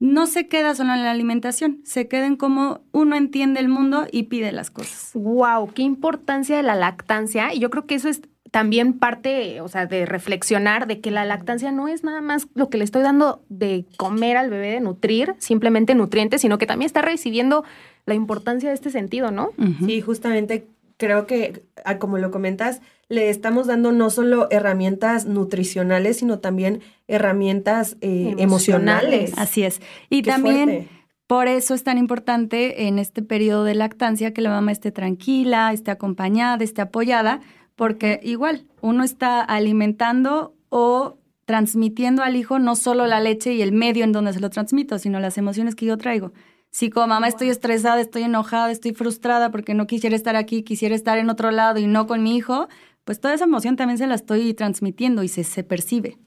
No 0.00 0.26
se 0.26 0.48
queda 0.48 0.74
solo 0.74 0.92
en 0.94 1.02
la 1.02 1.10
alimentación, 1.10 1.80
se 1.84 2.08
queda 2.08 2.26
en 2.26 2.36
cómo 2.36 2.84
uno 2.92 3.16
entiende 3.16 3.60
el 3.60 3.68
mundo 3.68 4.06
y 4.10 4.24
pide 4.24 4.50
las 4.52 4.70
cosas. 4.70 5.10
Wow, 5.14 5.72
qué 5.72 5.82
importancia 5.82 6.56
de 6.56 6.62
la 6.62 6.74
lactancia. 6.74 7.54
Y 7.54 7.60
yo 7.60 7.70
creo 7.70 7.86
que 7.86 7.94
eso 7.94 8.08
es 8.08 8.22
también 8.54 8.92
parte, 9.00 9.60
o 9.62 9.66
sea, 9.66 9.86
de 9.86 10.06
reflexionar 10.06 10.86
de 10.86 11.00
que 11.00 11.10
la 11.10 11.24
lactancia 11.24 11.72
no 11.72 11.88
es 11.88 12.04
nada 12.04 12.20
más 12.20 12.46
lo 12.54 12.70
que 12.70 12.78
le 12.78 12.84
estoy 12.84 13.02
dando 13.02 13.42
de 13.48 13.84
comer 13.96 14.36
al 14.36 14.48
bebé, 14.48 14.70
de 14.70 14.78
nutrir, 14.80 15.34
simplemente 15.38 15.96
nutrientes, 15.96 16.40
sino 16.40 16.56
que 16.56 16.64
también 16.64 16.86
está 16.86 17.02
recibiendo 17.02 17.64
la 18.06 18.14
importancia 18.14 18.68
de 18.68 18.76
este 18.76 18.90
sentido, 18.90 19.32
¿no? 19.32 19.50
Ujú. 19.58 19.86
Sí, 19.86 20.00
justamente 20.00 20.68
creo 20.98 21.26
que, 21.26 21.64
ah, 21.84 21.98
como 21.98 22.16
lo 22.18 22.30
comentas, 22.30 22.80
le 23.08 23.28
estamos 23.28 23.66
dando 23.66 23.90
no 23.90 24.08
solo 24.08 24.46
herramientas 24.52 25.26
nutricionales, 25.26 26.18
sino 26.18 26.38
también 26.38 26.80
herramientas 27.08 27.96
eh, 28.02 28.36
Emocionales. 28.38 29.30
emocionales. 29.30 29.32
Así 29.36 29.64
es. 29.64 29.80
Y 30.10 30.22
Qué 30.22 30.30
también 30.30 30.64
fuerte. 30.70 30.88
por 31.26 31.48
eso 31.48 31.74
es 31.74 31.82
tan 31.82 31.98
importante 31.98 32.86
en 32.86 33.00
este 33.00 33.20
periodo 33.20 33.64
de 33.64 33.74
lactancia 33.74 34.32
que 34.32 34.42
la 34.42 34.50
mamá 34.50 34.70
esté 34.70 34.92
tranquila, 34.92 35.72
esté 35.72 35.90
acompañada, 35.90 36.62
esté 36.62 36.82
apoyada, 36.82 37.40
porque 37.76 38.20
igual 38.22 38.66
uno 38.80 39.04
está 39.04 39.40
alimentando 39.40 40.54
o 40.68 41.18
transmitiendo 41.44 42.22
al 42.22 42.36
hijo 42.36 42.58
no 42.58 42.76
solo 42.76 43.06
la 43.06 43.20
leche 43.20 43.52
y 43.52 43.62
el 43.62 43.72
medio 43.72 44.04
en 44.04 44.12
donde 44.12 44.32
se 44.32 44.40
lo 44.40 44.50
transmito, 44.50 44.98
sino 44.98 45.20
las 45.20 45.38
emociones 45.38 45.74
que 45.74 45.86
yo 45.86 45.98
traigo. 45.98 46.32
Si 46.70 46.90
como 46.90 47.08
mamá 47.08 47.28
estoy 47.28 47.50
estresada, 47.50 48.00
estoy 48.00 48.22
enojada, 48.22 48.70
estoy 48.70 48.92
frustrada 48.94 49.50
porque 49.50 49.74
no 49.74 49.86
quisiera 49.86 50.16
estar 50.16 50.34
aquí, 50.36 50.62
quisiera 50.62 50.94
estar 50.94 51.18
en 51.18 51.30
otro 51.30 51.50
lado 51.50 51.78
y 51.78 51.86
no 51.86 52.06
con 52.06 52.22
mi 52.22 52.36
hijo, 52.36 52.68
pues 53.04 53.20
toda 53.20 53.34
esa 53.34 53.44
emoción 53.44 53.76
también 53.76 53.98
se 53.98 54.06
la 54.06 54.14
estoy 54.14 54.54
transmitiendo 54.54 55.22
y 55.22 55.28
se, 55.28 55.44
se 55.44 55.62
percibe. 55.62 56.18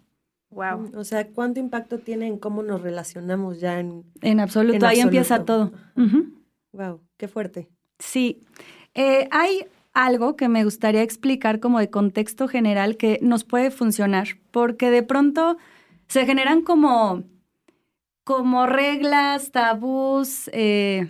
Wow. 0.51 0.92
O 0.96 1.04
sea, 1.04 1.27
¿cuánto 1.27 1.60
impacto 1.60 2.00
tiene 2.00 2.27
en 2.27 2.38
cómo 2.38 2.63
nos 2.63 2.82
relacionamos 2.82 3.60
ya 3.60 3.80
en... 3.80 4.06
En 4.22 4.39
absoluto, 4.39 4.77
En 4.77 4.86
ahí 4.86 5.00
empieza 5.01 5.44
todo. 5.44 5.74
Wow, 6.72 7.01
qué 7.18 7.27
fuerte. 7.27 7.68
Sí. 8.00 8.44
Eh, 8.94 9.27
hay 9.32 9.66
algo 9.98 10.36
que 10.36 10.48
me 10.48 10.63
gustaría 10.63 11.01
explicar 11.01 11.60
como 11.60 11.80
de 11.80 11.89
contexto 11.89 12.48
general 12.48 12.98
que 12.98 13.18
nos 13.24 13.44
puede 13.44 13.72
funcionar, 13.72 14.27
porque 14.51 14.92
de 14.92 15.01
pronto 15.01 15.58
se 16.08 16.27
generan 16.27 16.62
como, 16.62 17.24
como 18.24 18.68
reglas, 18.68 19.51
tabús, 19.51 20.51
eh, 20.54 21.08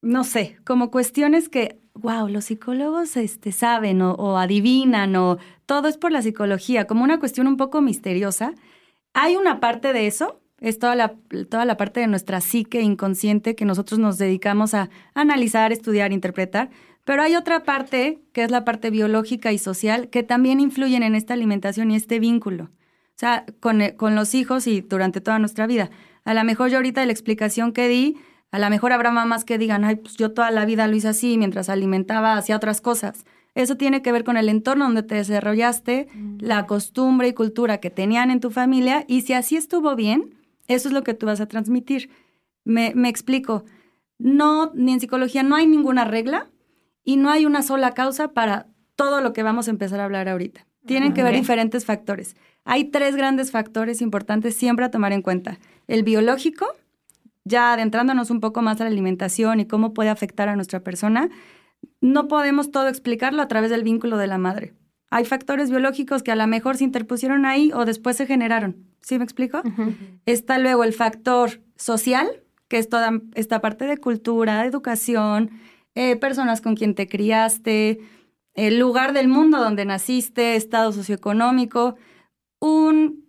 no 0.00 0.24
sé, 0.24 0.56
como 0.64 0.90
cuestiones 0.90 1.50
que, 1.50 1.82
wow, 1.92 2.28
los 2.28 2.46
psicólogos 2.46 3.18
este, 3.18 3.52
saben 3.52 4.00
o, 4.00 4.12
o 4.14 4.38
adivinan 4.38 5.14
o 5.14 5.36
todo 5.66 5.86
es 5.86 5.98
por 5.98 6.12
la 6.12 6.22
psicología, 6.22 6.86
como 6.86 7.04
una 7.04 7.20
cuestión 7.20 7.46
un 7.46 7.58
poco 7.58 7.82
misteriosa. 7.82 8.54
Hay 9.12 9.36
una 9.36 9.60
parte 9.60 9.92
de 9.92 10.06
eso, 10.06 10.40
es 10.62 10.78
toda 10.78 10.94
la, 10.94 11.14
toda 11.50 11.66
la 11.66 11.76
parte 11.76 12.00
de 12.00 12.06
nuestra 12.06 12.40
psique 12.40 12.80
inconsciente 12.80 13.54
que 13.54 13.66
nosotros 13.66 13.98
nos 13.98 14.16
dedicamos 14.16 14.72
a 14.72 14.88
analizar, 15.12 15.72
estudiar, 15.72 16.12
interpretar, 16.12 16.70
pero 17.04 17.22
hay 17.22 17.34
otra 17.36 17.64
parte, 17.64 18.20
que 18.32 18.44
es 18.44 18.50
la 18.50 18.64
parte 18.64 18.90
biológica 18.90 19.52
y 19.52 19.58
social, 19.58 20.08
que 20.08 20.22
también 20.22 20.60
influyen 20.60 21.02
en 21.02 21.14
esta 21.14 21.34
alimentación 21.34 21.90
y 21.90 21.96
este 21.96 22.20
vínculo. 22.20 22.64
O 22.64 23.18
sea, 23.22 23.44
con, 23.60 23.80
con 23.96 24.14
los 24.14 24.34
hijos 24.34 24.66
y 24.66 24.80
durante 24.80 25.20
toda 25.20 25.38
nuestra 25.38 25.66
vida. 25.66 25.90
A 26.24 26.34
lo 26.34 26.44
mejor 26.44 26.70
yo 26.70 26.76
ahorita 26.78 27.00
de 27.00 27.06
la 27.06 27.12
explicación 27.12 27.72
que 27.72 27.88
di, 27.88 28.16
a 28.50 28.58
lo 28.58 28.68
mejor 28.70 28.92
habrá 28.92 29.10
mamás 29.10 29.44
que 29.44 29.58
digan, 29.58 29.84
ay, 29.84 29.96
pues 29.96 30.16
yo 30.16 30.32
toda 30.32 30.50
la 30.50 30.64
vida 30.64 30.86
lo 30.86 30.96
hice 30.96 31.08
así 31.08 31.38
mientras 31.38 31.68
alimentaba 31.68 32.36
hacia 32.36 32.56
otras 32.56 32.80
cosas. 32.80 33.24
Eso 33.54 33.76
tiene 33.76 34.00
que 34.02 34.12
ver 34.12 34.24
con 34.24 34.36
el 34.36 34.48
entorno 34.48 34.84
donde 34.84 35.02
te 35.02 35.14
desarrollaste, 35.16 36.08
Mm. 36.14 36.38
la 36.40 36.66
costumbre 36.66 37.28
y 37.28 37.32
cultura 37.34 37.78
que 37.78 37.90
tenían 37.90 38.30
en 38.30 38.40
tu 38.40 38.50
familia, 38.50 39.04
y 39.08 39.22
si 39.22 39.34
así 39.34 39.56
estuvo 39.56 39.94
bien, 39.94 40.34
eso 40.68 40.88
es 40.88 40.94
lo 40.94 41.02
que 41.02 41.14
tú 41.14 41.26
vas 41.26 41.40
a 41.40 41.46
transmitir. 41.46 42.08
Me, 42.64 42.92
me 42.94 43.08
explico. 43.08 43.64
No, 44.18 44.70
ni 44.74 44.92
en 44.92 45.00
psicología 45.00 45.42
no 45.42 45.56
hay 45.56 45.66
ninguna 45.66 46.04
regla 46.04 46.48
y 47.04 47.16
no 47.16 47.30
hay 47.30 47.46
una 47.46 47.62
sola 47.62 47.92
causa 47.92 48.32
para 48.32 48.66
todo 48.96 49.20
lo 49.20 49.32
que 49.32 49.42
vamos 49.42 49.68
a 49.68 49.70
empezar 49.70 50.00
a 50.00 50.04
hablar 50.04 50.28
ahorita. 50.28 50.66
Tienen 50.86 51.14
que 51.14 51.22
ver 51.22 51.34
diferentes 51.34 51.84
factores. 51.84 52.36
Hay 52.64 52.84
tres 52.84 53.16
grandes 53.16 53.50
factores 53.50 54.00
importantes 54.02 54.56
siempre 54.56 54.84
a 54.84 54.90
tomar 54.90 55.12
en 55.12 55.22
cuenta. 55.22 55.58
El 55.86 56.02
biológico, 56.02 56.66
ya 57.44 57.72
adentrándonos 57.72 58.30
un 58.30 58.40
poco 58.40 58.62
más 58.62 58.80
a 58.80 58.84
la 58.84 58.90
alimentación 58.90 59.60
y 59.60 59.66
cómo 59.66 59.94
puede 59.94 60.10
afectar 60.10 60.48
a 60.48 60.56
nuestra 60.56 60.80
persona, 60.80 61.28
no 62.00 62.28
podemos 62.28 62.70
todo 62.70 62.88
explicarlo 62.88 63.42
a 63.42 63.48
través 63.48 63.70
del 63.70 63.84
vínculo 63.84 64.16
de 64.16 64.26
la 64.26 64.38
madre. 64.38 64.74
Hay 65.10 65.24
factores 65.24 65.70
biológicos 65.70 66.22
que 66.22 66.32
a 66.32 66.36
lo 66.36 66.46
mejor 66.46 66.76
se 66.76 66.84
interpusieron 66.84 67.44
ahí 67.44 67.70
o 67.74 67.84
después 67.84 68.16
se 68.16 68.26
generaron. 68.26 68.86
¿Sí 69.02 69.18
me 69.18 69.24
explico? 69.24 69.62
Está 70.26 70.58
luego 70.58 70.84
el 70.84 70.92
factor 70.92 71.60
social, 71.76 72.28
que 72.68 72.78
es 72.78 72.88
toda 72.88 73.20
esta 73.34 73.60
parte 73.60 73.84
de 73.84 73.98
cultura, 73.98 74.62
de 74.62 74.68
educación, 74.68 75.50
eh, 75.94 76.16
personas 76.16 76.60
con 76.60 76.74
quien 76.74 76.94
te 76.94 77.08
criaste, 77.08 78.00
el 78.54 78.78
lugar 78.78 79.12
del 79.12 79.28
mundo 79.28 79.58
donde 79.58 79.84
naciste, 79.84 80.56
estado 80.56 80.92
socioeconómico, 80.92 81.96
un 82.60 83.24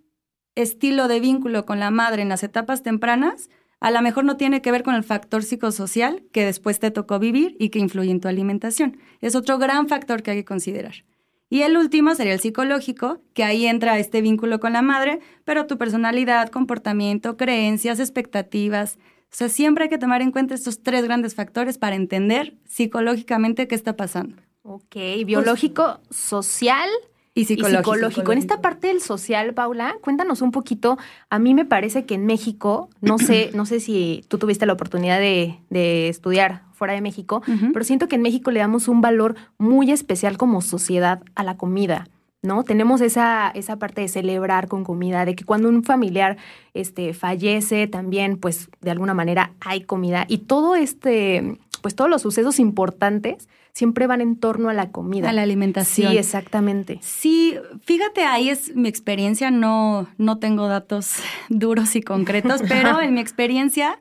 estilo 0.56 1.08
de 1.08 1.20
vínculo 1.20 1.66
con 1.66 1.80
la 1.80 1.92
madre 1.92 2.22
en 2.22 2.30
las 2.30 2.44
etapas 2.44 2.84
tempranas, 2.84 3.50
a 3.80 3.92
lo 3.92 4.02
mejor 4.02 4.24
no 4.24 4.38
tiene 4.38 4.62
que 4.62 4.72
ver 4.72 4.84
con 4.84 4.96
el 4.96 5.04
factor 5.04 5.44
psicosocial 5.44 6.24
que 6.32 6.46
después 6.46 6.80
te 6.80 6.92
tocó 6.92 7.20
vivir 7.20 7.56
y 7.60 7.70
que 7.70 7.80
influye 7.80 8.12
en 8.12 8.22
tu 8.22 8.30
alimentación. 8.30 8.98
Es 9.20 9.36
otro 9.36 9.58
gran 9.58 9.90
factor 9.90 10.24
que 10.24 10.32
hay 10.32 10.38
que 10.38 10.46
considerar. 10.46 11.04
Y 11.50 11.64
el 11.64 11.78
último 11.78 12.16
sería 12.16 12.34
el 12.34 12.40
psicológico, 12.40 13.22
que 13.34 13.44
ahí 13.44 13.68
entra 13.68 14.00
este 14.00 14.22
vínculo 14.22 14.60
con 14.60 14.74
la 14.74 14.82
madre, 14.82 15.20
pero 15.44 15.68
tu 15.68 15.78
personalidad, 15.78 16.50
comportamiento, 16.50 17.36
creencias, 17.38 18.00
expectativas. 18.00 18.98
O 19.34 19.36
sea, 19.36 19.50
siempre 19.50 19.86
hay 19.86 19.90
que 19.90 19.98
tomar 19.98 20.22
en 20.22 20.32
cuenta 20.32 20.54
estos 20.54 20.84
tres 20.84 21.04
grandes 21.06 21.34
factores 21.34 21.80
para 21.80 21.96
entender 21.96 22.54
psicológicamente 22.66 23.68
qué 23.68 23.74
está 23.74 23.96
pasando. 23.96 24.36
Ok, 24.62 24.96
biológico, 25.26 26.00
social 26.12 26.88
Y 27.34 27.42
y 27.42 27.46
psicológico. 27.46 28.32
En 28.32 28.38
esta 28.38 28.62
parte 28.62 28.90
del 28.90 29.02
social, 29.02 29.56
Paula, 29.56 29.96
cuéntanos 30.02 30.44
un 30.44 30.52
poquito. 30.52 31.00
A 31.32 31.40
mí 31.40 31.56
me 31.56 31.66
parece 31.66 32.06
que 32.06 32.14
en 32.14 32.28
México, 32.28 32.92
no 33.02 33.18
sé, 33.18 33.50
no 33.56 33.66
sé 33.66 33.80
si 33.80 34.24
tú 34.28 34.38
tuviste 34.38 34.68
la 34.68 34.74
oportunidad 34.74 35.20
de, 35.20 35.58
de 35.72 36.10
estudiar 36.10 36.62
fuera 36.74 36.94
de 36.94 37.02
México, 37.02 37.42
pero 37.74 37.84
siento 37.84 38.08
que 38.08 38.18
en 38.18 38.22
México 38.22 38.52
le 38.52 38.60
damos 38.60 38.88
un 38.88 39.02
valor 39.02 39.36
muy 39.58 39.92
especial 39.92 40.38
como 40.38 40.62
sociedad 40.62 41.24
a 41.34 41.44
la 41.44 41.58
comida. 41.58 42.08
¿No? 42.44 42.64
Tenemos 42.64 43.02
esa, 43.02 43.50
esa 43.56 43.78
parte 43.78 44.02
de 44.02 44.10
celebrar 44.10 44.68
con 44.68 44.84
comida, 44.84 45.26
de 45.26 45.34
que 45.34 45.46
cuando 45.46 45.70
un 45.70 45.84
familiar 45.84 46.38
este, 46.74 47.14
fallece 47.14 47.88
también, 47.88 48.38
pues 48.38 48.70
de 48.82 48.92
alguna 48.92 49.14
manera 49.14 49.54
hay 49.62 49.82
comida. 49.82 50.26
Y 50.28 50.40
todo 50.40 50.76
este, 50.76 51.58
pues 51.82 51.96
todos 51.96 52.10
los 52.10 52.22
sucesos 52.22 52.60
importantes 52.60 53.48
siempre 53.74 54.08
van 54.08 54.22
en 54.22 54.36
torno 54.38 54.70
a 54.70 54.74
la 54.74 54.92
comida. 54.92 55.30
A 55.30 55.34
la 55.34 55.42
alimentación. 55.42 56.12
Sí, 56.12 56.18
exactamente. 56.18 57.00
Sí, 57.02 57.56
fíjate, 57.82 58.24
ahí 58.24 58.50
es 58.50 58.76
mi 58.76 58.88
experiencia, 58.88 59.52
no, 59.52 60.08
no 60.18 60.38
tengo 60.38 60.68
datos 60.68 61.16
duros 61.50 61.96
y 61.96 62.02
concretos, 62.02 62.62
pero 62.68 63.02
en 63.02 63.16
mi 63.16 63.22
experiencia 63.22 64.00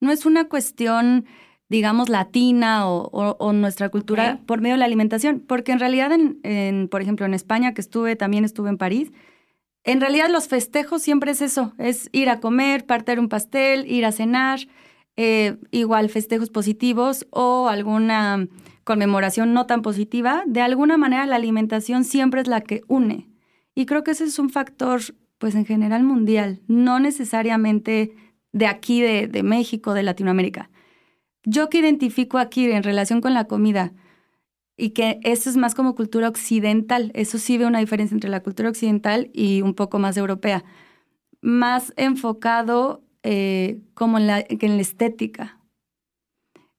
no 0.00 0.12
es 0.12 0.24
una 0.26 0.48
cuestión, 0.48 1.26
digamos, 1.70 2.08
latina 2.10 2.86
o, 2.88 3.08
o- 3.12 3.36
o 3.38 3.52
nuestra 3.54 3.88
cultura 3.88 4.40
por 4.44 4.60
medio 4.60 4.74
de 4.74 4.80
la 4.80 4.84
alimentación, 4.84 5.40
porque 5.40 5.72
en 5.72 5.78
realidad, 5.80 6.12
en, 6.12 6.38
en, 6.42 6.88
por 6.88 7.00
ejemplo, 7.00 7.24
en 7.24 7.32
España, 7.32 7.72
que 7.72 7.80
estuve, 7.80 8.16
también 8.16 8.44
estuve 8.44 8.68
en 8.68 8.76
París, 8.76 9.10
en 9.84 10.00
realidad 10.00 10.28
los 10.28 10.46
festejos 10.48 11.00
siempre 11.00 11.30
es 11.30 11.40
eso, 11.40 11.72
es 11.78 12.10
ir 12.12 12.28
a 12.28 12.40
comer, 12.40 12.84
partir 12.84 13.18
un 13.18 13.28
pastel, 13.30 13.90
ir 13.90 14.04
a 14.04 14.12
cenar, 14.12 14.58
eh, 15.16 15.56
igual 15.70 16.08
festejos 16.10 16.50
positivos 16.50 17.26
o 17.30 17.68
alguna 17.68 18.46
conmemoración 18.84 19.52
no 19.54 19.66
tan 19.66 19.80
positiva, 19.82 20.42
de 20.46 20.60
alguna 20.60 20.96
manera 20.98 21.24
la 21.26 21.36
alimentación 21.36 22.04
siempre 22.04 22.40
es 22.40 22.48
la 22.48 22.60
que 22.62 22.82
une. 22.88 23.28
Y 23.74 23.86
creo 23.86 24.02
que 24.02 24.10
ese 24.10 24.24
es 24.24 24.38
un 24.38 24.50
factor, 24.50 25.00
pues 25.38 25.54
en 25.54 25.64
general 25.64 26.02
mundial, 26.02 26.60
no 26.66 26.98
necesariamente 26.98 28.12
de 28.52 28.66
aquí, 28.66 29.00
de, 29.00 29.28
de 29.28 29.42
México, 29.44 29.94
de 29.94 30.02
Latinoamérica. 30.02 30.68
Yo 31.44 31.68
que 31.68 31.78
identifico 31.78 32.38
aquí 32.38 32.70
en 32.70 32.82
relación 32.82 33.20
con 33.20 33.34
la 33.34 33.44
comida 33.44 33.92
y 34.76 34.90
que 34.90 35.20
eso 35.22 35.50
es 35.50 35.56
más 35.56 35.74
como 35.74 35.94
cultura 35.94 36.28
occidental, 36.28 37.10
eso 37.14 37.38
sí 37.38 37.58
veo 37.58 37.68
una 37.68 37.80
diferencia 37.80 38.14
entre 38.14 38.30
la 38.30 38.42
cultura 38.42 38.68
occidental 38.68 39.30
y 39.32 39.62
un 39.62 39.74
poco 39.74 39.98
más 39.98 40.16
europea, 40.16 40.64
más 41.40 41.92
enfocado 41.96 43.02
eh, 43.22 43.80
como 43.94 44.18
en 44.18 44.26
la, 44.26 44.42
que 44.42 44.66
en 44.66 44.76
la 44.76 44.82
estética. 44.82 45.60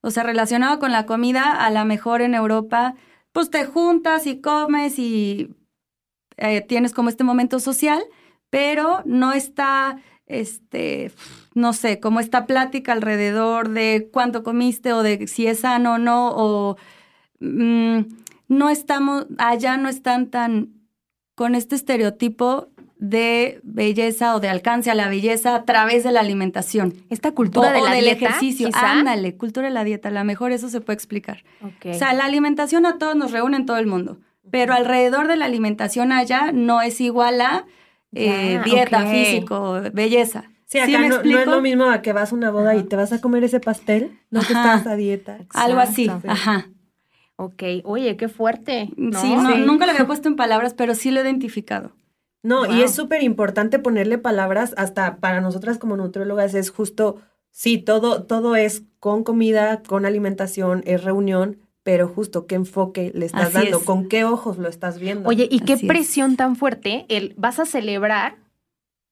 O 0.02 0.10
sea, 0.10 0.24
relacionado 0.24 0.80
con 0.80 0.92
la 0.92 1.06
comida, 1.06 1.64
a 1.64 1.70
lo 1.70 1.86
mejor 1.86 2.22
en 2.22 2.34
Europa, 2.34 2.96
pues 3.32 3.50
te 3.50 3.66
juntas 3.66 4.26
y 4.26 4.42
comes 4.42 4.98
y 4.98 5.56
eh, 6.38 6.62
tienes 6.62 6.94
como 6.94 7.10
este 7.10 7.24
momento 7.24 7.60
social, 7.60 8.02
pero 8.50 9.04
no 9.06 9.32
está, 9.32 9.98
este, 10.40 11.12
no 11.54 11.74
sé, 11.74 12.00
como 12.00 12.20
esta 12.20 12.46
plática 12.46 12.94
alrededor 12.94 13.70
de 13.70 14.10
cuánto 14.12 14.44
comiste 14.44 14.94
o 14.94 15.04
de 15.04 15.28
si 15.28 15.48
es 15.48 15.60
sano 15.60 15.94
o 15.94 15.98
no, 15.98 16.30
o 16.36 16.78
mm, 17.40 18.00
no 18.48 18.70
estamos, 18.70 19.28
allá 19.38 19.78
no 19.78 19.90
están 19.90 20.28
tan 20.30 20.70
con 21.36 21.56
este 21.56 21.76
estereotipo 21.76 22.68
de 22.98 23.60
belleza 23.64 24.36
o 24.36 24.40
de 24.40 24.48
alcance 24.50 24.92
a 24.92 24.96
la 24.96 25.10
belleza 25.10 25.56
a 25.56 25.66
través 25.66 26.04
de 26.04 26.12
la 26.12 26.20
alimentación. 26.20 26.94
Esta 27.10 27.32
cultura 27.32 27.70
O- 27.70 27.74
de 27.74 27.80
o 27.82 27.86
la 27.86 27.94
del 27.94 28.04
dieta, 28.06 28.26
ejercicio. 28.26 28.68
quizá. 28.68 28.92
Ándale, 28.92 29.36
cultura 29.38 29.68
de 29.68 29.74
la 29.74 29.84
dieta. 29.84 30.10
A 30.10 30.12
lo 30.12 30.24
mejor 30.24 30.52
eso 30.52 30.70
se 30.70 30.82
puede 30.82 30.96
explicar. 30.98 31.44
O 31.64 31.94
sea, 31.94 32.14
la 32.14 32.26
alimentación 32.26 32.86
a 32.86 33.00
todos 33.00 33.16
nos 33.16 33.32
reúne 33.32 33.58
en 33.58 33.66
todo 33.66 33.78
el 33.78 33.88
mundo. 33.88 34.20
Pero 34.52 34.74
alrededor 34.74 35.28
de 35.28 35.36
la 35.36 35.46
alimentación 35.46 36.12
allá 36.12 36.52
no 36.52 36.82
es 36.84 37.02
igual 37.02 37.42
a 37.42 37.66
eh, 38.14 38.62
dieta, 38.66 39.06
físico, 39.08 39.82
belleza. 39.94 40.46
Sí, 40.66 40.80
acá 40.80 41.00
me 41.00 41.10
no, 41.10 41.22
no 41.24 41.38
es 41.40 41.48
lo 41.48 41.62
mismo 41.62 41.86
a 41.86 42.02
que 42.02 42.14
vas 42.14 42.32
a 42.32 42.36
una 42.36 42.50
boda 42.50 42.76
y 42.76 42.84
te 42.84 42.96
vas 42.96 43.12
a 43.12 43.20
comer 43.20 43.44
ese 43.44 43.60
pastel, 43.60 44.20
no 44.30 44.40
que 44.42 44.54
Ajá. 44.54 44.76
estás 44.78 44.88
a 44.94 44.96
dieta. 44.96 45.40
Algo 45.54 45.80
así, 45.80 46.10
ajá. 46.28 46.70
Ok, 47.36 47.64
oye, 47.84 48.16
qué 48.18 48.28
fuerte. 48.30 48.90
¿no? 48.96 49.20
Sí, 49.20 49.36
no- 49.36 49.56
Sí. 49.56 49.62
nunca 49.66 49.86
lo 49.86 49.92
había 49.94 50.06
puesto 50.08 50.28
en 50.30 50.36
palabras, 50.36 50.74
pero 50.74 50.96
sí 50.96 51.12
lo 51.12 51.20
he 51.20 51.24
identificado. 51.24 51.92
No, 52.44 52.66
y 52.66 52.82
es 52.84 52.92
súper 52.96 53.22
importante 53.24 53.80
ponerle 53.80 54.18
palabras, 54.18 54.74
hasta 54.78 55.18
para 55.18 55.42
nosotras 55.42 55.78
como 55.78 55.96
nutriólogas 55.98 56.54
es 56.56 56.70
justo, 56.72 57.18
sí, 57.52 57.78
todo, 57.78 58.24
todo 58.24 58.56
es 58.56 58.84
con 59.00 59.24
comida, 59.24 59.84
con 59.84 60.06
alimentación, 60.06 60.82
es 60.86 61.04
reunión, 61.04 61.60
pero 61.84 62.08
justo 62.08 62.46
qué 62.48 62.56
enfoque 62.56 63.12
le 63.16 63.26
estás 63.26 63.48
Así 63.48 63.54
dando, 63.66 63.78
es. 63.80 63.84
con 63.84 64.08
qué 64.08 64.24
ojos 64.24 64.58
lo 64.58 64.68
estás 64.70 65.00
viendo. 65.00 65.28
Oye, 65.30 65.48
y 65.50 65.62
qué 65.62 65.74
Así 65.74 65.86
es. 65.86 65.90
presión 65.90 66.36
tan 66.36 66.56
fuerte 66.56 67.06
el 67.10 67.34
vas 67.38 67.60
a 67.60 67.66
celebrar 67.66 68.36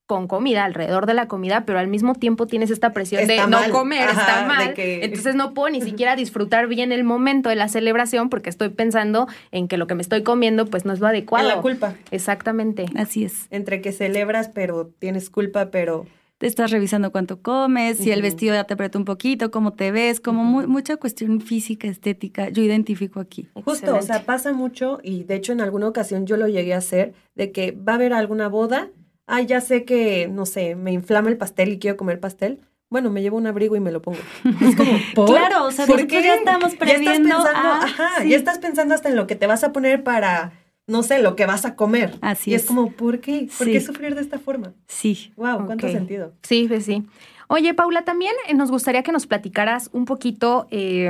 con 0.07 0.27
comida, 0.27 0.65
alrededor 0.65 1.05
de 1.05 1.13
la 1.13 1.27
comida, 1.27 1.65
pero 1.65 1.77
al 1.77 1.87
mismo 1.87 2.15
tiempo 2.15 2.47
tienes 2.47 2.71
esta 2.71 2.93
presión 2.93 3.21
Está 3.21 3.33
de 3.43 3.47
mal. 3.47 3.67
no 3.69 3.71
comer, 3.71 4.09
Ajá, 4.09 4.21
está 4.21 4.45
mal. 4.47 4.73
que- 4.73 5.05
Entonces 5.05 5.35
no 5.35 5.53
puedo 5.53 5.69
ni 5.69 5.81
siquiera 5.81 6.15
disfrutar 6.15 6.65
bien 6.67 6.91
el 6.91 7.03
momento 7.03 7.49
de 7.49 7.55
la 7.55 7.67
celebración 7.69 8.29
porque 8.31 8.49
estoy 8.49 8.69
pensando 8.69 9.27
en 9.51 9.67
que 9.67 9.77
lo 9.77 9.85
que 9.85 9.93
me 9.93 10.01
estoy 10.01 10.23
comiendo 10.23 10.65
pues 10.65 10.83
no 10.83 10.93
es 10.93 10.99
lo 10.99 11.05
En 11.05 11.11
adecuado. 11.11 11.47
la 11.47 11.61
culpa, 11.61 11.93
Exactamente. 12.09 12.85
Así 12.95 13.23
es. 13.23 13.45
entre 13.51 13.81
que 13.81 13.91
celebras, 13.91 14.49
pero 14.49 14.87
tienes 14.97 15.29
culpa, 15.29 15.69
pero 15.69 16.07
Te 16.39 16.47
estás 16.47 16.71
revisando 16.71 17.11
cuánto 17.11 17.41
comes, 17.41 17.97
si 17.97 18.11
el 18.11 18.21
vestido 18.21 18.53
ya 18.55 18.63
te 18.63 18.73
apretó 18.73 18.97
un 18.97 19.03
poquito, 19.03 19.51
cómo 19.51 19.73
te 19.73 19.91
ves, 19.91 20.21
como 20.21 20.45
mu- 20.45 20.67
mucha 20.67 20.95
cuestión 20.95 21.41
física, 21.41 21.87
estética. 21.87 22.47
Yo 22.47 22.63
identifico 22.63 23.19
aquí. 23.19 23.49
Justo, 23.65 23.97
o 23.97 24.01
sea, 24.01 24.23
pasa 24.23 24.53
mucho 24.53 24.99
y 25.03 25.25
de 25.25 25.35
hecho 25.35 25.51
en 25.51 25.59
alguna 25.59 25.89
ocasión 25.89 26.25
yo 26.25 26.37
lo 26.37 26.47
llegué 26.47 26.73
a 26.73 26.77
hacer, 26.77 27.13
de 27.35 27.51
que 27.51 27.71
va 27.73 27.91
a 27.91 27.95
haber 27.95 28.13
alguna 28.13 28.47
boda, 28.47 28.87
ay, 29.27 29.47
ya 29.47 29.59
sé 29.59 29.83
que, 29.83 30.29
no 30.29 30.45
sé, 30.45 30.75
me 30.75 30.93
inflama 30.93 31.29
el 31.29 31.35
pastel 31.37 31.73
y 31.73 31.77
quiero 31.77 31.97
comer 31.97 32.21
pastel, 32.21 32.61
bueno, 32.89 33.11
me 33.11 33.21
llevo 33.21 33.35
un 33.37 33.45
abrigo 33.45 33.75
y 33.75 33.81
me 33.81 33.91
lo 33.91 34.01
pongo. 34.01 34.17
Es 34.61 34.75
como, 34.77 34.97
¿por? 35.15 35.27
Claro, 35.27 35.65
o 35.65 35.71
sea, 35.71 35.85
¿Por 35.85 36.07
qué? 36.07 36.23
ya 36.23 36.35
estamos 36.35 36.71
Ya 36.71 36.77
estás 36.85 36.87
previendo 36.95 37.35
pensando, 37.35 37.67
a- 37.69 37.83
ajá, 37.83 38.09
sí. 38.21 38.29
ya 38.29 38.37
estás 38.37 38.59
pensando 38.59 38.95
hasta 38.95 39.09
en 39.09 39.17
lo 39.17 39.27
que 39.27 39.35
te 39.35 39.45
vas 39.45 39.63
a 39.65 39.73
poner 39.73 40.03
para 40.05 40.53
no 40.89 41.03
sé, 41.03 41.19
lo 41.21 41.35
que 41.35 41.45
vas 41.45 41.63
a 41.65 41.75
comer. 41.75 42.17
Así 42.21 42.51
y 42.51 42.55
es. 42.55 42.63
es. 42.63 42.67
como, 42.67 42.91
¿por 42.91 43.19
qué? 43.19 43.47
¿Por 43.57 43.67
Sí. 43.67 43.73
qué 43.73 43.81
sufrir 43.81 44.15
de 44.15 44.21
esta 44.21 44.39
forma? 44.39 44.73
Sí. 44.87 45.31
Wow, 45.37 45.65
cuánto 45.65 45.87
sentido. 45.89 46.33
Sí, 46.43 46.65
pues 46.67 46.85
sí. 46.85 47.05
Oye, 47.47 47.73
Paula, 47.73 48.03
también 48.03 48.33
eh, 48.47 48.53
nos 48.53 48.69
gustaría 48.71 49.01
que 49.03 49.11
nos 49.11 49.25
platicaras 49.27 49.89
un 49.93 50.05
poquito 50.05 50.67
eh, 50.71 51.07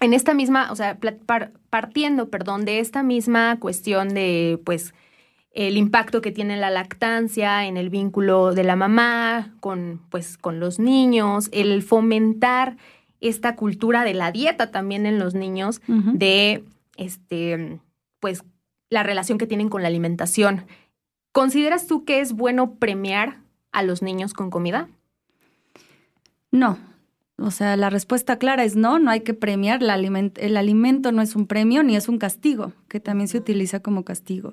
en 0.00 0.12
esta 0.14 0.34
misma, 0.34 0.70
o 0.72 0.76
sea, 0.76 0.98
partiendo, 1.70 2.28
perdón, 2.28 2.64
de 2.64 2.80
esta 2.80 3.02
misma 3.02 3.58
cuestión 3.60 4.08
de, 4.14 4.60
pues, 4.64 4.94
el 5.52 5.76
impacto 5.76 6.20
que 6.20 6.30
tiene 6.30 6.56
la 6.56 6.70
lactancia 6.70 7.66
en 7.66 7.76
el 7.76 7.90
vínculo 7.90 8.54
de 8.54 8.62
la 8.64 8.76
mamá 8.76 9.54
con, 9.60 10.00
pues, 10.10 10.38
con 10.38 10.60
los 10.60 10.78
niños, 10.78 11.48
el 11.52 11.82
fomentar 11.82 12.76
esta 13.20 13.56
cultura 13.56 14.04
de 14.04 14.14
la 14.14 14.30
dieta 14.30 14.70
también 14.70 15.04
en 15.06 15.18
los 15.18 15.34
niños, 15.34 15.80
de, 15.88 16.64
este, 16.96 17.80
pues, 18.20 18.44
la 18.90 19.02
relación 19.02 19.38
que 19.38 19.46
tienen 19.46 19.68
con 19.68 19.82
la 19.82 19.88
alimentación. 19.88 20.66
¿Consideras 21.32 21.86
tú 21.86 22.04
que 22.04 22.20
es 22.20 22.32
bueno 22.32 22.74
premiar 22.76 23.40
a 23.72 23.82
los 23.82 24.02
niños 24.02 24.32
con 24.34 24.50
comida? 24.50 24.88
No. 26.50 26.78
O 27.40 27.50
sea, 27.52 27.76
la 27.76 27.88
respuesta 27.90 28.38
clara 28.38 28.64
es 28.64 28.74
no, 28.74 28.98
no 28.98 29.10
hay 29.10 29.20
que 29.20 29.34
premiar. 29.34 29.82
La 29.82 29.96
aliment- 29.96 30.38
el 30.38 30.56
alimento 30.56 31.12
no 31.12 31.22
es 31.22 31.36
un 31.36 31.46
premio 31.46 31.82
ni 31.82 31.94
es 31.94 32.08
un 32.08 32.18
castigo, 32.18 32.72
que 32.88 32.98
también 32.98 33.28
se 33.28 33.38
utiliza 33.38 33.80
como 33.80 34.04
castigo. 34.04 34.52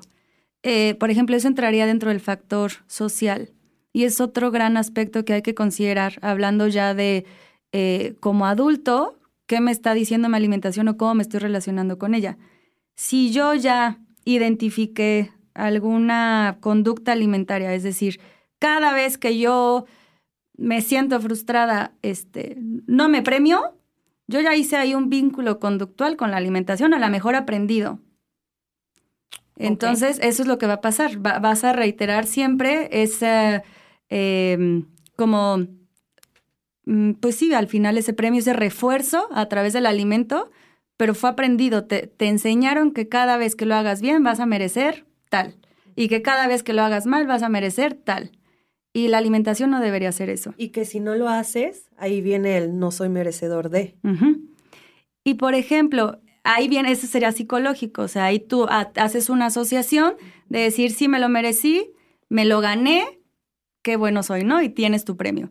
Eh, 0.61 0.95
por 0.95 1.09
ejemplo, 1.09 1.35
eso 1.35 1.47
entraría 1.47 1.85
dentro 1.87 2.09
del 2.09 2.19
factor 2.19 2.71
social. 2.87 3.51
Y 3.91 4.03
es 4.03 4.19
otro 4.19 4.51
gran 4.51 4.77
aspecto 4.77 5.25
que 5.25 5.33
hay 5.33 5.41
que 5.41 5.55
considerar, 5.55 6.19
hablando 6.21 6.67
ya 6.67 6.93
de 6.93 7.25
eh, 7.71 8.15
como 8.19 8.45
adulto, 8.45 9.17
qué 9.47 9.61
me 9.61 9.71
está 9.71 9.93
diciendo 9.93 10.27
mi 10.29 10.35
alimentación 10.35 10.87
o 10.87 10.97
cómo 10.97 11.15
me 11.15 11.23
estoy 11.23 11.39
relacionando 11.39 11.97
con 11.97 12.13
ella. 12.13 12.37
Si 12.95 13.31
yo 13.31 13.53
ya 13.53 13.99
identifiqué 14.25 15.31
alguna 15.53 16.57
conducta 16.59 17.13
alimentaria, 17.13 17.73
es 17.73 17.83
decir, 17.83 18.19
cada 18.59 18.93
vez 18.93 19.17
que 19.17 19.37
yo 19.37 19.85
me 20.57 20.81
siento 20.81 21.19
frustrada, 21.21 21.93
este, 22.01 22.57
no 22.87 23.07
me 23.07 23.21
premio, 23.21 23.77
yo 24.27 24.41
ya 24.41 24.55
hice 24.55 24.75
ahí 24.75 24.95
un 24.95 25.09
vínculo 25.09 25.59
conductual 25.59 26.17
con 26.17 26.31
la 26.31 26.37
alimentación, 26.37 26.93
a 26.93 26.99
lo 26.99 27.09
mejor 27.09 27.35
aprendido. 27.35 27.99
Entonces, 29.57 30.19
eso 30.21 30.41
es 30.41 30.47
lo 30.47 30.57
que 30.57 30.67
va 30.67 30.73
a 30.73 30.81
pasar. 30.81 31.25
Va- 31.25 31.39
vas 31.39 31.63
a 31.63 31.71
reiterar 31.73 32.25
siempre 32.25 32.89
ese, 32.91 33.63
eh, 34.09 34.83
como, 35.15 35.59
mm, 36.85 37.11
pues 37.13 37.35
sí, 37.35 37.53
al 37.53 37.67
final 37.67 37.97
ese 37.97 38.13
premio, 38.13 38.39
ese 38.39 38.53
refuerzo 38.53 39.29
a 39.31 39.47
través 39.47 39.73
del 39.73 39.85
alimento, 39.85 40.51
pero 40.97 41.13
fue 41.15 41.29
aprendido. 41.29 41.85
Te, 41.85 42.07
te 42.07 42.27
enseñaron 42.27 42.91
que 42.91 43.07
cada 43.07 43.37
vez 43.37 43.55
que 43.55 43.65
lo 43.65 43.75
hagas 43.75 44.01
bien 44.01 44.23
vas 44.23 44.39
a 44.39 44.45
merecer 44.45 45.05
tal. 45.29 45.55
Y 45.95 46.07
que 46.09 46.21
cada 46.21 46.47
vez 46.47 46.61
que 46.63 46.73
lo 46.73 46.81
hagas 46.83 47.05
mal 47.05 47.25
vas 47.27 47.41
a 47.43 47.49
merecer 47.49 47.93
tal. 47.93 48.31
Y 48.93 49.07
la 49.09 49.17
alimentación 49.17 49.71
no 49.71 49.81
debería 49.81 50.11
ser 50.11 50.29
eso. 50.29 50.53
Y 50.57 50.69
que 50.69 50.85
si 50.85 50.99
no 50.99 51.15
lo 51.15 51.27
haces, 51.29 51.89
ahí 51.97 52.21
viene 52.21 52.57
el 52.57 52.77
no 52.79 52.91
soy 52.91 53.09
merecedor 53.09 53.69
de. 53.69 53.95
Y 55.23 55.33
por 55.35 55.53
ejemplo, 55.55 56.19
ahí 56.43 56.67
viene, 56.67 56.91
eso 56.91 57.07
sería 57.07 57.31
psicológico, 57.31 58.03
o 58.03 58.07
sea, 58.07 58.25
ahí 58.25 58.39
tú 58.39 58.65
ha- 58.69 58.91
haces 58.95 59.29
una 59.29 59.47
asociación 59.47 60.13
de 60.49 60.59
decir, 60.59 60.91
sí, 60.91 61.07
me 61.07 61.19
lo 61.19 61.27
merecí, 61.29 61.91
me 62.29 62.45
lo 62.45 62.61
gané, 62.61 63.19
qué 63.81 63.95
bueno 63.97 64.21
soy, 64.23 64.43
¿no? 64.43 64.61
Y 64.61 64.69
tienes 64.69 65.03
tu 65.03 65.17
premio. 65.17 65.49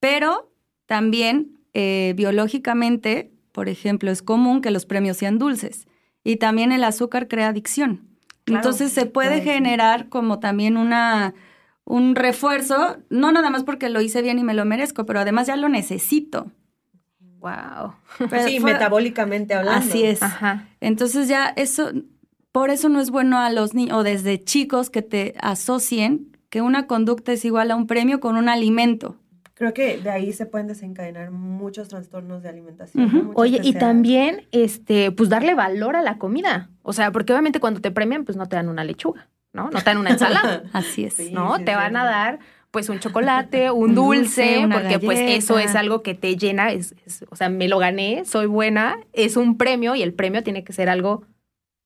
Pero 0.00 0.52
también 0.86 1.58
eh, 1.74 2.14
biológicamente, 2.16 3.32
por 3.56 3.70
ejemplo, 3.70 4.10
es 4.10 4.20
común 4.20 4.60
que 4.60 4.70
los 4.70 4.84
premios 4.84 5.16
sean 5.16 5.38
dulces. 5.38 5.88
Y 6.22 6.36
también 6.36 6.72
el 6.72 6.84
azúcar 6.84 7.26
crea 7.26 7.48
adicción. 7.48 8.06
Claro. 8.44 8.60
Entonces 8.60 8.92
se 8.92 9.06
puede 9.06 9.38
sí. 9.38 9.44
generar 9.44 10.10
como 10.10 10.40
también 10.40 10.76
una, 10.76 11.32
un 11.86 12.16
refuerzo, 12.16 12.98
no 13.08 13.32
nada 13.32 13.48
más 13.48 13.64
porque 13.64 13.88
lo 13.88 14.02
hice 14.02 14.20
bien 14.20 14.38
y 14.38 14.44
me 14.44 14.52
lo 14.52 14.66
merezco, 14.66 15.06
pero 15.06 15.20
además 15.20 15.46
ya 15.46 15.56
lo 15.56 15.70
necesito. 15.70 16.52
Wow. 17.38 17.94
Pero 18.28 18.46
sí, 18.46 18.60
fue- 18.60 18.74
metabólicamente 18.74 19.54
hablando. 19.54 19.88
Así 19.88 20.04
es. 20.04 20.22
Ajá. 20.22 20.68
Entonces 20.82 21.26
ya 21.26 21.46
eso, 21.56 21.92
por 22.52 22.68
eso 22.68 22.90
no 22.90 23.00
es 23.00 23.08
bueno 23.08 23.38
a 23.38 23.48
los 23.48 23.72
niños, 23.72 23.96
o 23.96 24.02
desde 24.02 24.44
chicos 24.44 24.90
que 24.90 25.00
te 25.00 25.34
asocien 25.40 26.36
que 26.50 26.60
una 26.60 26.86
conducta 26.86 27.32
es 27.32 27.42
igual 27.46 27.70
a 27.70 27.76
un 27.76 27.86
premio 27.86 28.20
con 28.20 28.36
un 28.36 28.50
alimento. 28.50 29.16
Creo 29.58 29.72
que 29.72 29.96
de 29.96 30.10
ahí 30.10 30.34
se 30.34 30.44
pueden 30.44 30.66
desencadenar 30.66 31.30
muchos 31.30 31.88
trastornos 31.88 32.42
de 32.42 32.50
alimentación. 32.50 33.30
Oye, 33.34 33.58
y 33.62 33.72
también, 33.72 34.46
este, 34.52 35.10
pues 35.12 35.30
darle 35.30 35.54
valor 35.54 35.96
a 35.96 36.02
la 36.02 36.18
comida. 36.18 36.68
O 36.82 36.92
sea, 36.92 37.10
porque 37.10 37.32
obviamente 37.32 37.58
cuando 37.58 37.80
te 37.80 37.90
premian, 37.90 38.24
pues 38.26 38.36
no 38.36 38.46
te 38.46 38.56
dan 38.56 38.68
una 38.68 38.84
lechuga, 38.84 39.30
¿no? 39.54 39.70
No 39.70 39.78
te 39.78 39.84
dan 39.86 39.96
una 39.96 40.10
ensalada, 40.10 40.62
Así 40.74 41.04
es. 41.04 41.14
Sí. 41.14 41.30
¿no? 41.32 41.58
te 41.64 41.74
van 41.74 41.96
a 41.96 42.04
dar, 42.04 42.38
pues, 42.70 42.90
un 42.90 42.98
chocolate, 42.98 43.70
un 43.70 43.90
Un 43.90 43.94
dulce, 43.94 44.68
porque 44.70 44.98
pues 44.98 45.18
eso 45.20 45.58
es 45.58 45.74
algo 45.74 46.02
que 46.02 46.14
te 46.14 46.36
llena, 46.36 46.70
es, 46.72 46.94
es- 47.06 47.24
o 47.30 47.34
sea, 47.36 47.48
me 47.48 47.66
lo 47.66 47.78
gané, 47.78 48.26
soy 48.26 48.44
buena, 48.44 48.98
es 49.14 49.38
un 49.38 49.56
premio 49.56 49.94
y 49.94 50.02
el 50.02 50.12
premio 50.12 50.42
tiene 50.42 50.64
que 50.64 50.74
ser 50.74 50.90
algo, 50.90 51.24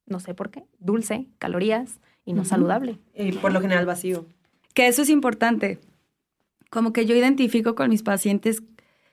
no 0.07 0.19
sé 0.19 0.35
por 0.35 0.51
qué, 0.51 0.65
dulce, 0.81 1.29
calorías 1.39 2.01
y 2.25 2.33
no 2.33 2.45
saludable. 2.45 2.99
Y 3.15 3.31
por 3.31 3.53
lo 3.53 3.61
general 3.61 3.87
vacío. 3.87 4.27
Que 4.75 4.89
eso 4.89 5.03
es 5.03 5.09
importante. 5.09 5.79
Como 6.71 6.93
que 6.93 7.05
yo 7.07 7.15
identifico 7.17 7.75
con 7.75 7.91
mis 7.91 8.03
pacientes 8.03 8.63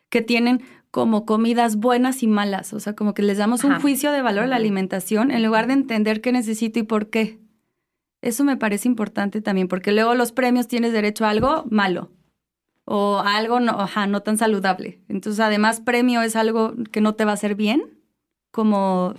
que 0.10 0.22
tienen 0.22 0.62
como 0.92 1.26
comidas 1.26 1.76
buenas 1.76 2.24
y 2.24 2.28
malas, 2.28 2.72
o 2.74 2.80
sea, 2.80 2.94
como 2.94 3.14
que 3.14 3.22
les 3.22 3.38
damos 3.38 3.64
un 3.66 3.80
juicio 3.82 4.12
de 4.12 4.22
valor 4.22 4.46
a 4.46 4.48
la 4.48 4.56
alimentación 4.56 5.32
en 5.32 5.44
lugar 5.44 5.68
de 5.68 5.74
entender 5.74 6.22
qué 6.22 6.32
necesito 6.32 6.80
y 6.80 6.84
por 6.84 7.10
qué. 7.10 7.40
Eso 8.22 8.44
me 8.44 8.58
parece 8.58 8.88
importante 8.88 9.42
también, 9.42 9.68
porque 9.68 9.92
luego 9.92 10.16
los 10.16 10.32
premios 10.32 10.68
tienes 10.68 10.94
derecho 10.94 11.26
a 11.26 11.30
algo 11.30 11.66
malo 11.70 12.10
o 12.86 13.18
a 13.18 13.36
algo 13.36 13.60
no, 13.60 13.74
ajá, 13.82 14.08
no 14.08 14.22
tan 14.22 14.38
saludable. 14.38 15.02
Entonces, 15.10 15.40
además, 15.42 15.82
premio 15.82 16.22
es 16.22 16.36
algo 16.38 16.74
que 16.92 17.02
no 17.02 17.16
te 17.16 17.26
va 17.26 17.32
a 17.32 17.34
hacer 17.36 17.54
bien, 17.56 18.00
como, 18.52 19.14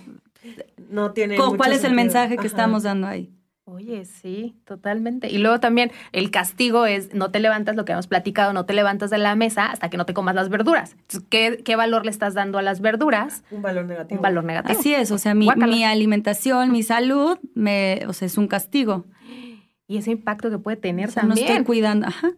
No 0.89 1.11
tiene. 1.11 1.35
como 1.37 1.55
cuál 1.55 1.71
es 1.71 1.77
el 1.77 1.81
sentido. 1.91 2.03
mensaje 2.03 2.35
que 2.35 2.39
Ajá. 2.41 2.47
estamos 2.47 2.83
dando 2.83 3.07
ahí. 3.07 3.31
Oye, 3.71 4.03
sí, 4.05 4.55
totalmente. 4.65 5.29
Y 5.29 5.37
luego 5.37 5.59
también 5.59 5.91
el 6.11 6.31
castigo 6.31 6.87
es 6.87 7.13
no 7.13 7.29
te 7.29 7.39
levantas, 7.39 7.75
lo 7.75 7.85
que 7.85 7.91
hemos 7.91 8.07
platicado, 8.07 8.51
no 8.51 8.65
te 8.65 8.73
levantas 8.73 9.11
de 9.11 9.19
la 9.19 9.35
mesa 9.35 9.67
hasta 9.67 9.89
que 9.91 9.97
no 9.97 10.07
te 10.07 10.13
comas 10.15 10.33
las 10.33 10.49
verduras. 10.49 10.93
Entonces, 10.93 11.23
¿qué, 11.29 11.61
qué 11.63 11.75
valor 11.75 12.03
le 12.03 12.09
estás 12.09 12.33
dando 12.33 12.57
a 12.57 12.63
las 12.63 12.81
verduras? 12.81 13.43
Un 13.51 13.61
valor 13.61 13.85
negativo. 13.85 14.19
Un 14.19 14.23
valor 14.23 14.43
negativo. 14.43 14.79
Así 14.79 14.95
es, 14.95 15.11
o 15.11 15.19
sea, 15.19 15.35
mi, 15.35 15.47
alimentación, 15.83 16.71
mi 16.71 16.81
salud, 16.81 17.37
me, 17.53 18.01
o 18.07 18.13
sea, 18.13 18.25
es 18.25 18.39
un 18.39 18.47
castigo. 18.47 19.05
Y 19.87 19.97
ese 19.97 20.11
impacto 20.11 20.49
que 20.49 20.57
puede 20.57 20.77
tener 20.77 21.09
O 21.09 21.11
sea, 21.11 21.23
no 21.23 21.35
estoy 21.35 21.63
cuidando. 21.63 22.07
Ajá. 22.07 22.31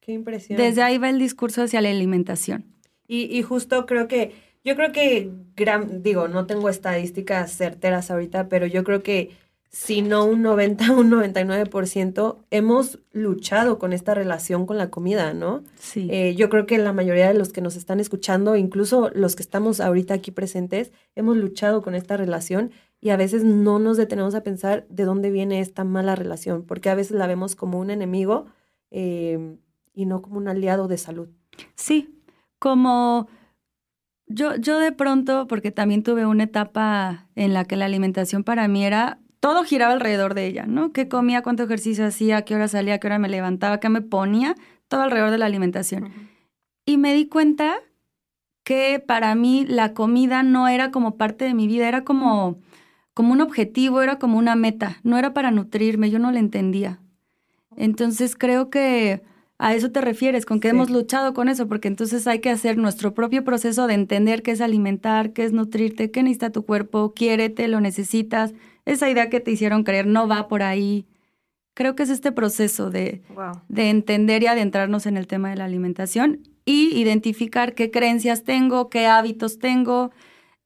Qué 0.00 0.12
impresión. 0.12 0.56
Desde 0.56 0.82
ahí 0.82 0.96
va 0.96 1.10
el 1.10 1.18
discurso 1.18 1.62
hacia 1.62 1.82
la 1.82 1.90
alimentación. 1.90 2.64
Y, 3.06 3.24
y 3.24 3.42
justo 3.42 3.84
creo 3.84 4.08
que, 4.08 4.34
yo 4.64 4.74
creo 4.74 4.90
que, 4.90 5.30
gran, 5.54 6.02
digo, 6.02 6.28
no 6.28 6.46
tengo 6.46 6.70
estadísticas 6.70 7.52
certeras 7.52 8.10
ahorita, 8.10 8.48
pero 8.48 8.66
yo 8.66 8.84
creo 8.84 9.02
que 9.02 9.42
si 9.72 10.02
no 10.02 10.26
un 10.26 10.42
90, 10.42 10.92
un 10.92 11.10
99%, 11.10 12.36
hemos 12.50 12.98
luchado 13.12 13.78
con 13.78 13.92
esta 13.92 14.14
relación 14.14 14.66
con 14.66 14.76
la 14.76 14.90
comida, 14.90 15.32
¿no? 15.32 15.64
Sí. 15.76 16.08
Eh, 16.10 16.34
yo 16.36 16.50
creo 16.50 16.66
que 16.66 16.76
la 16.78 16.92
mayoría 16.92 17.28
de 17.28 17.34
los 17.34 17.52
que 17.52 17.62
nos 17.62 17.76
están 17.76 17.98
escuchando, 17.98 18.54
incluso 18.54 19.10
los 19.14 19.34
que 19.34 19.42
estamos 19.42 19.80
ahorita 19.80 20.14
aquí 20.14 20.30
presentes, 20.30 20.92
hemos 21.14 21.38
luchado 21.38 21.80
con 21.82 21.94
esta 21.94 22.18
relación 22.18 22.70
y 23.00 23.10
a 23.10 23.16
veces 23.16 23.44
no 23.44 23.78
nos 23.78 23.96
detenemos 23.96 24.34
a 24.34 24.42
pensar 24.42 24.86
de 24.88 25.04
dónde 25.04 25.30
viene 25.30 25.60
esta 25.60 25.84
mala 25.84 26.14
relación, 26.14 26.64
porque 26.64 26.90
a 26.90 26.94
veces 26.94 27.16
la 27.16 27.26
vemos 27.26 27.56
como 27.56 27.80
un 27.80 27.90
enemigo 27.90 28.46
eh, 28.90 29.56
y 29.94 30.04
no 30.04 30.20
como 30.20 30.36
un 30.36 30.48
aliado 30.48 30.86
de 30.86 30.98
salud. 30.98 31.28
Sí, 31.74 32.22
como 32.58 33.26
yo, 34.26 34.54
yo 34.56 34.78
de 34.78 34.92
pronto, 34.92 35.46
porque 35.46 35.70
también 35.70 36.02
tuve 36.02 36.26
una 36.26 36.44
etapa 36.44 37.26
en 37.34 37.54
la 37.54 37.64
que 37.64 37.76
la 37.76 37.86
alimentación 37.86 38.44
para 38.44 38.68
mí 38.68 38.84
era, 38.84 39.18
todo 39.42 39.64
giraba 39.64 39.92
alrededor 39.92 40.34
de 40.34 40.46
ella, 40.46 40.66
¿no? 40.68 40.92
¿Qué 40.92 41.08
comía, 41.08 41.42
cuánto 41.42 41.64
ejercicio 41.64 42.06
hacía, 42.06 42.36
a 42.36 42.42
qué 42.42 42.54
hora 42.54 42.68
salía, 42.68 42.94
a 42.94 42.98
qué 42.98 43.08
hora 43.08 43.18
me 43.18 43.28
levantaba, 43.28 43.80
qué 43.80 43.88
me 43.88 44.00
ponía? 44.00 44.54
Todo 44.86 45.02
alrededor 45.02 45.32
de 45.32 45.38
la 45.38 45.46
alimentación. 45.46 46.12
Y 46.86 46.96
me 46.96 47.12
di 47.12 47.26
cuenta 47.26 47.74
que 48.62 49.02
para 49.04 49.34
mí 49.34 49.66
la 49.68 49.94
comida 49.94 50.44
no 50.44 50.68
era 50.68 50.92
como 50.92 51.16
parte 51.16 51.44
de 51.44 51.54
mi 51.54 51.66
vida, 51.66 51.88
era 51.88 52.04
como, 52.04 52.60
como 53.14 53.32
un 53.32 53.40
objetivo, 53.40 54.00
era 54.00 54.20
como 54.20 54.38
una 54.38 54.54
meta, 54.54 54.98
no 55.02 55.18
era 55.18 55.34
para 55.34 55.50
nutrirme, 55.50 56.08
yo 56.08 56.20
no 56.20 56.30
la 56.30 56.38
entendía. 56.38 57.00
Entonces 57.76 58.36
creo 58.36 58.70
que 58.70 59.22
a 59.58 59.74
eso 59.74 59.90
te 59.90 60.00
refieres, 60.00 60.46
con 60.46 60.60
que 60.60 60.68
Sí. 60.70 60.76
hemos 60.76 60.88
luchado 60.88 61.34
con 61.34 61.48
eso, 61.48 61.66
porque 61.66 61.88
entonces 61.88 62.28
hay 62.28 62.38
que 62.38 62.50
hacer 62.50 62.78
nuestro 62.78 63.12
propio 63.12 63.42
proceso 63.42 63.88
de 63.88 63.94
entender 63.94 64.44
qué 64.44 64.52
es 64.52 64.60
alimentar, 64.60 65.32
qué 65.32 65.42
es 65.42 65.52
nutrirte, 65.52 66.12
qué 66.12 66.22
necesita 66.22 66.50
tu 66.50 66.64
cuerpo, 66.64 67.12
quiérete, 67.12 67.66
lo 67.66 67.80
necesitas. 67.80 68.54
Esa 68.84 69.08
idea 69.10 69.30
que 69.30 69.40
te 69.40 69.50
hicieron 69.50 69.84
creer 69.84 70.06
no 70.06 70.26
va 70.28 70.48
por 70.48 70.62
ahí. 70.62 71.06
Creo 71.74 71.94
que 71.94 72.02
es 72.02 72.10
este 72.10 72.32
proceso 72.32 72.90
de, 72.90 73.22
Wow. 73.34 73.62
de 73.68 73.90
entender 73.90 74.42
y 74.42 74.46
adentrarnos 74.46 75.06
en 75.06 75.16
el 75.16 75.26
tema 75.26 75.50
de 75.50 75.56
la 75.56 75.64
alimentación 75.64 76.40
y 76.64 76.94
identificar 77.00 77.74
qué 77.74 77.90
creencias 77.90 78.44
tengo, 78.44 78.88
qué 78.90 79.06
hábitos 79.06 79.58
tengo, 79.58 80.10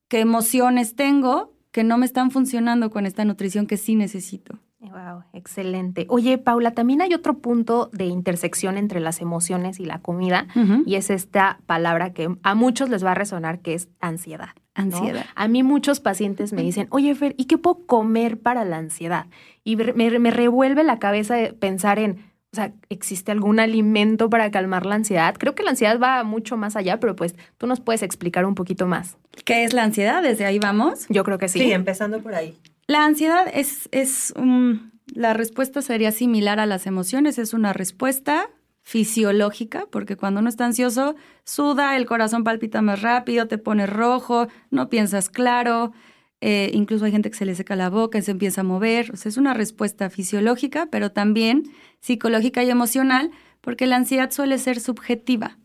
qué 0.09 0.21
emociones 0.21 0.95
tengo 0.97 1.53
que 1.71 1.85
no 1.85 1.99
me 1.99 2.07
están 2.07 2.31
funcionando 2.31 2.91
con 2.91 3.07
esta 3.07 3.25
nutrición 3.25 3.67
que 3.67 3.77
sí 3.77 3.97
necesito. 3.97 4.59
Wow, 4.81 5.25
excelente. 5.33 6.07
Oye, 6.09 6.39
Paula, 6.39 6.73
también 6.73 7.03
hay 7.03 7.13
otro 7.13 7.39
punto 7.39 7.91
de 7.93 8.07
intersección 8.07 8.79
entre 8.79 9.01
las 9.01 9.21
emociones 9.21 9.79
y 9.81 9.85
la 9.85 10.01
comida, 10.01 10.47
y 10.87 10.95
es 10.95 11.11
esta 11.11 11.59
palabra 11.67 12.13
que 12.13 12.35
a 12.43 12.55
muchos 12.55 12.89
les 12.89 13.05
va 13.05 13.13
a 13.13 13.15
resonar, 13.15 13.61
que 13.61 13.75
es 13.75 13.89
ansiedad. 14.01 14.51
¿No? 14.77 14.97
Ansiedad. 14.97 15.27
A 15.35 15.49
mí 15.49 15.63
muchos 15.63 16.01
pacientes 16.01 16.53
me 16.53 16.63
dicen, 16.63 16.87
oye, 16.91 17.15
Fer, 17.15 17.35
¿y 17.39 17.45
qué 17.47 17.59
puedo 17.59 17.87
comer 17.87 18.39
para 18.39 18.65
la 18.65 18.77
ansiedad? 18.79 19.27
Y 19.65 19.77
me, 19.77 19.93
me- 19.93 20.19
me 20.19 20.31
revuelve 20.31 20.85
la 20.85 20.99
cabeza 20.99 21.35
de 21.35 21.53
pensar 21.53 21.99
en, 21.99 22.19
o 22.53 22.57
sea, 22.57 22.73
¿existe 22.89 23.33
algún 23.33 23.59
alimento 23.61 24.31
para 24.31 24.51
calmar 24.51 24.87
la 24.87 24.95
ansiedad? 24.95 25.35
Creo 25.39 25.55
que 25.55 25.63
la 25.63 25.71
ansiedad 25.71 25.99
va 26.01 26.23
mucho 26.25 26.57
más 26.57 26.77
allá, 26.77 27.01
pero 27.01 27.17
pues 27.17 27.35
tú 27.59 27.67
nos 27.67 27.81
puedes 27.81 28.03
explicar 28.03 28.45
un 28.47 28.55
poquito 28.55 28.87
más. 28.87 29.17
¿Qué 29.45 29.65
es 29.65 29.73
la 29.73 29.83
ansiedad? 29.83 30.23
Desde 30.23 30.45
ahí 30.47 30.59
vamos. 30.59 31.07
Yo 31.09 31.25
creo 31.25 31.39
que 31.39 31.49
sí. 31.49 31.59
Sí, 31.59 31.73
empezando 31.73 32.21
por 32.23 32.35
ahí. 32.35 32.57
La 32.87 33.05
ansiedad 33.05 33.47
es, 33.53 33.89
es 33.93 34.33
un- 34.37 34.93
la 35.15 35.35
respuesta 35.35 35.83
sería 35.83 36.13
similar 36.13 36.59
a 36.61 36.67
las 36.67 36.87
emociones, 36.87 37.39
es 37.39 37.53
una 37.55 37.73
respuesta 37.73 38.49
fisiológica, 38.87 39.89
porque 39.91 40.17
cuando 40.17 40.39
uno 40.39 40.49
está 40.49 40.65
ansioso, 40.65 41.17
suda, 41.43 41.97
el 41.97 42.07
corazón 42.07 42.45
palpita 42.45 42.83
más 42.83 43.03
rápido, 43.03 43.49
te 43.49 43.59
pone 43.59 43.85
rojo, 43.85 44.47
no 44.71 44.89
piensas 44.89 45.29
claro, 45.29 45.93
eh, 46.41 46.71
incluso 46.73 47.05
hay 47.05 47.11
gente 47.11 47.29
que 47.29 47.37
se 47.37 47.45
le 47.45 47.57
seca 47.57 47.75
la 47.75 47.91
boca 47.91 48.23
se 48.23 48.31
empieza 48.31 48.61
a 48.61 48.65
mover, 48.65 49.11
o 49.11 49.17
sea, 49.17 49.29
es 49.29 49.39
una 49.39 49.55
respuesta 49.55 50.09
fisiológica, 50.09 50.87
pero 50.89 51.11
también 51.11 51.65
psicológica 51.99 52.63
y 52.63 52.71
emocional, 52.71 53.33
porque 53.61 53.87
la 53.87 53.97
ansiedad 53.97 54.31
suele 54.31 54.57
ser 54.57 54.79
subjetiva. 54.79 55.59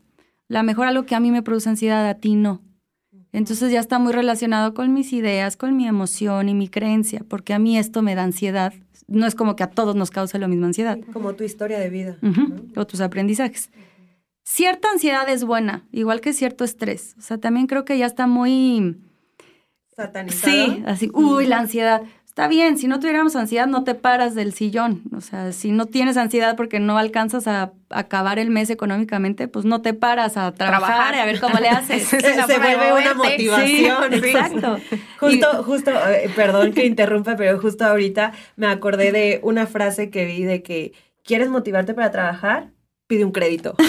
La 0.48 0.64
mejor 0.64 0.88
algo 0.88 1.06
que 1.06 1.14
a 1.14 1.20
mí 1.20 1.30
me 1.30 1.44
produce 1.44 1.68
ansiedad, 1.68 2.08
a 2.08 2.14
ti 2.14 2.34
no. 2.34 2.60
Entonces 3.32 3.72
ya 3.72 3.80
está 3.80 3.98
muy 3.98 4.12
relacionado 4.12 4.74
con 4.74 4.92
mis 4.92 5.12
ideas, 5.12 5.56
con 5.56 5.76
mi 5.76 5.86
emoción 5.86 6.48
y 6.48 6.54
mi 6.54 6.68
creencia, 6.68 7.24
porque 7.26 7.54
a 7.54 7.58
mí 7.58 7.78
esto 7.78 8.02
me 8.02 8.14
da 8.14 8.24
ansiedad. 8.24 8.74
No 9.08 9.26
es 9.26 9.34
como 9.34 9.56
que 9.56 9.62
a 9.62 9.70
todos 9.70 9.96
nos 9.96 10.10
causa 10.10 10.38
la 10.38 10.48
misma 10.48 10.66
ansiedad. 10.66 10.98
Como 11.12 11.34
tu 11.34 11.42
historia 11.42 11.78
de 11.78 11.88
vida. 11.88 12.18
O 12.76 12.86
tus 12.86 13.00
aprendizajes. 13.00 13.70
Cierta 14.44 14.90
ansiedad 14.90 15.28
es 15.28 15.44
buena, 15.44 15.86
igual 15.92 16.20
que 16.20 16.32
cierto 16.32 16.64
estrés. 16.64 17.14
O 17.18 17.22
sea, 17.22 17.38
también 17.38 17.66
creo 17.66 17.84
que 17.84 17.96
ya 17.96 18.06
está 18.06 18.26
muy... 18.26 18.98
Satanizado. 19.94 20.52
Sí, 20.52 20.82
así, 20.86 21.10
uy, 21.12 21.46
la 21.46 21.58
ansiedad. 21.58 22.02
Está 22.32 22.48
bien, 22.48 22.78
si 22.78 22.86
no 22.86 22.98
tuviéramos 22.98 23.36
ansiedad 23.36 23.66
no 23.66 23.84
te 23.84 23.94
paras 23.94 24.34
del 24.34 24.54
sillón. 24.54 25.02
O 25.14 25.20
sea, 25.20 25.52
si 25.52 25.70
no 25.70 25.84
tienes 25.84 26.16
ansiedad 26.16 26.56
porque 26.56 26.80
no 26.80 26.96
alcanzas 26.96 27.46
a 27.46 27.72
acabar 27.90 28.38
el 28.38 28.48
mes 28.48 28.70
económicamente, 28.70 29.48
pues 29.48 29.66
no 29.66 29.82
te 29.82 29.92
paras 29.92 30.38
a 30.38 30.50
trabajar, 30.52 30.86
Trabajar. 30.86 31.14
y 31.14 31.18
a 31.18 31.24
ver 31.26 31.40
cómo 31.40 31.58
le 31.58 31.68
haces. 31.68 32.10
Es 32.10 32.24
Se, 32.24 32.58
vuelve 32.58 32.90
una 32.90 33.12
motivación. 33.12 34.12
Sí, 34.12 34.16
exacto. 34.16 34.78
Justo, 35.20 35.62
justo, 35.62 35.90
eh, 35.90 36.30
perdón 36.34 36.72
que 36.72 36.86
interrumpa, 36.86 37.36
pero 37.36 37.60
justo 37.60 37.84
ahorita 37.84 38.32
me 38.56 38.66
acordé 38.66 39.12
de 39.12 39.40
una 39.42 39.66
frase 39.66 40.08
que 40.08 40.24
vi 40.24 40.42
de 40.44 40.62
que 40.62 40.94
¿quieres 41.22 41.50
motivarte 41.50 41.92
para 41.92 42.10
trabajar? 42.10 42.70
Pide 43.08 43.26
un 43.26 43.32
crédito. 43.32 43.74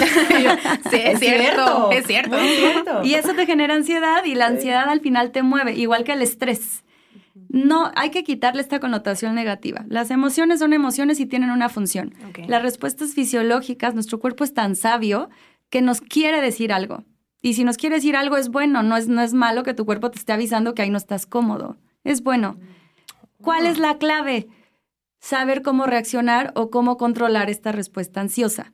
Sí, 0.90 1.00
es, 1.02 1.18
cierto, 1.18 1.90
es 1.92 2.06
cierto. 2.06 2.36
Es 2.36 2.56
cierto. 2.58 3.04
Y 3.04 3.14
eso 3.14 3.32
te 3.32 3.46
genera 3.46 3.74
ansiedad 3.74 4.22
y 4.26 4.34
la 4.34 4.46
ansiedad 4.46 4.86
al 4.90 5.00
final 5.00 5.30
te 5.30 5.42
mueve, 5.42 5.72
igual 5.72 6.04
que 6.04 6.12
el 6.12 6.20
estrés. 6.20 6.83
No, 7.48 7.90
hay 7.96 8.10
que 8.10 8.24
quitarle 8.24 8.60
esta 8.60 8.80
connotación 8.80 9.34
negativa. 9.34 9.84
Las 9.88 10.10
emociones 10.10 10.60
son 10.60 10.72
emociones 10.72 11.18
y 11.20 11.26
tienen 11.26 11.50
una 11.50 11.68
función. 11.68 12.14
Las 12.46 12.62
respuestas 12.62 13.14
fisiológicas, 13.14 13.94
nuestro 13.94 14.20
cuerpo 14.20 14.44
es 14.44 14.54
tan 14.54 14.76
sabio 14.76 15.30
que 15.68 15.82
nos 15.82 16.00
quiere 16.00 16.40
decir 16.40 16.72
algo. 16.72 17.04
Y 17.42 17.54
si 17.54 17.64
nos 17.64 17.76
quiere 17.76 17.96
decir 17.96 18.16
algo 18.16 18.36
es 18.36 18.48
bueno, 18.48 18.82
no 18.82 18.96
es, 18.96 19.08
no 19.08 19.20
es 19.20 19.34
malo 19.34 19.64
que 19.64 19.74
tu 19.74 19.84
cuerpo 19.84 20.10
te 20.10 20.18
esté 20.18 20.32
avisando 20.32 20.74
que 20.74 20.82
ahí 20.82 20.90
no 20.90 20.96
estás 20.96 21.26
cómodo. 21.26 21.76
Es 22.04 22.22
bueno. 22.22 22.58
¿Cuál 23.40 23.66
es 23.66 23.78
la 23.78 23.98
clave? 23.98 24.48
Saber 25.20 25.62
cómo 25.62 25.86
reaccionar 25.86 26.52
o 26.54 26.70
cómo 26.70 26.96
controlar 26.96 27.50
esta 27.50 27.72
respuesta 27.72 28.20
ansiosa. 28.20 28.72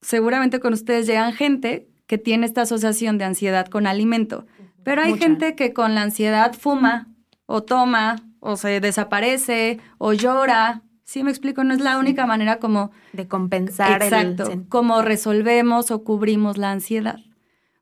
Seguramente 0.00 0.60
con 0.60 0.72
ustedes 0.72 1.06
llegan 1.06 1.32
gente 1.32 1.88
que 2.06 2.18
tiene 2.18 2.46
esta 2.46 2.62
asociación 2.62 3.18
de 3.18 3.24
ansiedad 3.24 3.66
con 3.66 3.86
alimento, 3.86 4.46
pero 4.82 5.02
hay 5.02 5.10
Mucha. 5.10 5.24
gente 5.24 5.54
que 5.54 5.72
con 5.72 5.94
la 5.94 6.02
ansiedad 6.02 6.54
fuma 6.54 7.08
o 7.46 7.62
toma 7.62 8.16
o 8.40 8.56
se 8.56 8.80
desaparece 8.80 9.78
o 9.98 10.12
llora. 10.12 10.82
Sí 11.04 11.22
me 11.22 11.30
explico, 11.30 11.62
no 11.64 11.72
es 11.72 11.80
la 11.80 11.98
única 11.98 12.26
manera 12.26 12.58
como 12.58 12.90
De 13.12 13.28
compensar 13.28 14.02
Exacto, 14.02 14.50
el... 14.50 14.68
cómo 14.68 15.02
resolvemos 15.02 15.90
o 15.90 16.02
cubrimos 16.02 16.58
la 16.58 16.72
ansiedad. 16.72 17.18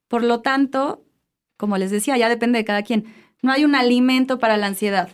Por 0.08 0.22
lo 0.22 0.40
tanto, 0.42 1.04
como 1.56 1.78
les 1.78 1.90
decía, 1.90 2.16
ya 2.18 2.28
depende 2.28 2.58
de 2.58 2.64
cada 2.66 2.82
quien. 2.82 3.06
No 3.42 3.50
hay 3.52 3.64
un 3.64 3.74
alimento 3.74 4.38
para 4.38 4.56
la 4.58 4.66
ansiedad. 4.66 5.08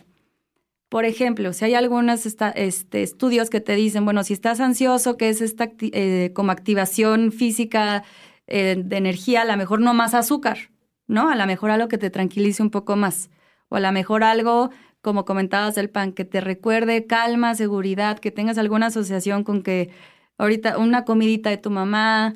Por 0.89 1.05
ejemplo, 1.05 1.53
si 1.53 1.63
hay 1.63 1.73
algunos 1.75 2.25
esta- 2.25 2.49
este, 2.51 3.01
estudios 3.01 3.49
que 3.49 3.61
te 3.61 3.75
dicen, 3.75 4.03
bueno, 4.03 4.25
si 4.25 4.33
estás 4.33 4.59
ansioso, 4.59 5.15
que 5.15 5.29
es 5.29 5.39
esta 5.39 5.71
eh, 5.79 6.31
como 6.35 6.51
activación 6.51 7.31
física 7.31 8.03
eh, 8.47 8.75
de 8.77 8.97
energía, 8.97 9.43
a 9.43 9.45
lo 9.45 9.55
mejor 9.55 9.79
no 9.79 9.93
más 9.93 10.13
azúcar, 10.13 10.57
¿no? 11.07 11.29
A 11.29 11.35
lo 11.37 11.45
mejor 11.45 11.71
algo 11.71 11.87
que 11.87 11.97
te 11.97 12.09
tranquilice 12.09 12.61
un 12.61 12.71
poco 12.71 12.97
más. 12.97 13.29
O 13.71 13.77
a 13.77 13.79
lo 13.79 13.91
mejor 13.93 14.25
algo, 14.25 14.69
como 15.01 15.23
comentabas 15.23 15.75
del 15.75 15.89
pan, 15.89 16.11
que 16.11 16.25
te 16.25 16.41
recuerde 16.41 17.07
calma, 17.07 17.55
seguridad, 17.55 18.19
que 18.19 18.29
tengas 18.29 18.57
alguna 18.57 18.87
asociación 18.87 19.45
con 19.45 19.63
que 19.63 19.89
ahorita 20.37 20.77
una 20.77 21.05
comidita 21.05 21.49
de 21.49 21.57
tu 21.57 21.71
mamá, 21.71 22.35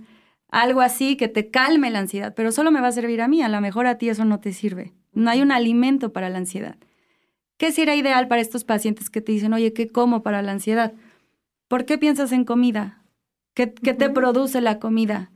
algo 0.50 0.80
así 0.80 1.18
que 1.18 1.28
te 1.28 1.52
calme 1.52 1.92
la 1.92 2.00
ansiedad, 2.00 2.34
pero 2.38 2.54
solo 2.54 2.72
me 2.72 2.80
va 2.80 2.88
a 2.88 2.94
servir 2.94 3.22
a 3.22 3.28
mí, 3.28 3.42
a 3.42 3.50
lo 3.50 3.60
mejor 3.60 3.86
a 3.86 3.98
ti 3.98 4.08
eso 4.08 4.24
no 4.24 4.40
te 4.40 4.54
sirve. 4.54 4.94
No 5.12 5.30
hay 5.30 5.42
un 5.42 5.52
alimento 5.52 6.14
para 6.14 6.30
la 6.30 6.38
ansiedad. 6.38 6.78
¿Qué 7.58 7.74
sería 7.74 7.98
ideal 7.98 8.30
para 8.30 8.42
estos 8.42 8.64
pacientes 8.64 9.10
que 9.10 9.20
te 9.20 9.34
dicen, 9.34 9.52
oye, 9.52 9.74
¿qué 9.74 9.90
como 9.90 10.24
para 10.24 10.42
la 10.42 10.54
ansiedad? 10.54 10.94
¿Por 11.68 11.84
qué 11.84 11.98
piensas 11.98 12.32
en 12.32 12.46
comida? 12.46 13.04
¿Qué, 13.54 13.74
qué 13.74 13.94
te 13.94 14.10
produce 14.10 14.62
la 14.62 14.80
comida? 14.80 15.32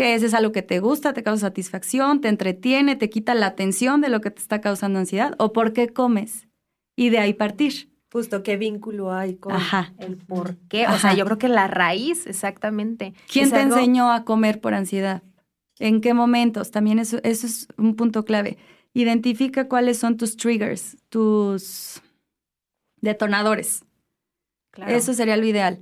¿Qué 0.00 0.14
es? 0.14 0.22
¿Es 0.22 0.32
algo 0.32 0.50
que 0.50 0.62
te 0.62 0.80
gusta, 0.80 1.12
te 1.12 1.22
causa 1.22 1.48
satisfacción, 1.48 2.22
te 2.22 2.28
entretiene, 2.28 2.96
te 2.96 3.10
quita 3.10 3.34
la 3.34 3.48
atención 3.48 4.00
de 4.00 4.08
lo 4.08 4.22
que 4.22 4.30
te 4.30 4.40
está 4.40 4.62
causando 4.62 4.98
ansiedad? 4.98 5.34
¿O 5.36 5.52
por 5.52 5.74
qué 5.74 5.88
comes? 5.88 6.48
Y 6.96 7.10
de 7.10 7.18
ahí 7.18 7.34
partir. 7.34 7.92
Justo, 8.10 8.42
¿qué 8.42 8.56
vínculo 8.56 9.12
hay 9.12 9.34
con...? 9.34 9.52
Ajá. 9.52 9.92
el 9.98 10.16
por 10.16 10.56
qué. 10.70 10.86
O 10.88 10.96
sea, 10.96 11.12
yo 11.12 11.26
creo 11.26 11.36
que 11.36 11.48
la 11.48 11.68
raíz, 11.68 12.26
exactamente. 12.26 13.12
¿Quién 13.30 13.50
te 13.50 13.56
algo- 13.56 13.76
enseñó 13.76 14.10
a 14.10 14.24
comer 14.24 14.62
por 14.62 14.72
ansiedad? 14.72 15.22
¿En 15.78 16.00
qué 16.00 16.14
momentos? 16.14 16.70
También 16.70 16.98
eso, 16.98 17.18
eso 17.22 17.46
es 17.46 17.68
un 17.76 17.94
punto 17.94 18.24
clave. 18.24 18.56
Identifica 18.94 19.68
cuáles 19.68 19.98
son 19.98 20.16
tus 20.16 20.38
triggers, 20.38 20.96
tus 21.10 22.00
detonadores. 23.02 23.84
Claro. 24.70 24.92
Eso 24.92 25.12
sería 25.12 25.36
lo 25.36 25.44
ideal. 25.44 25.80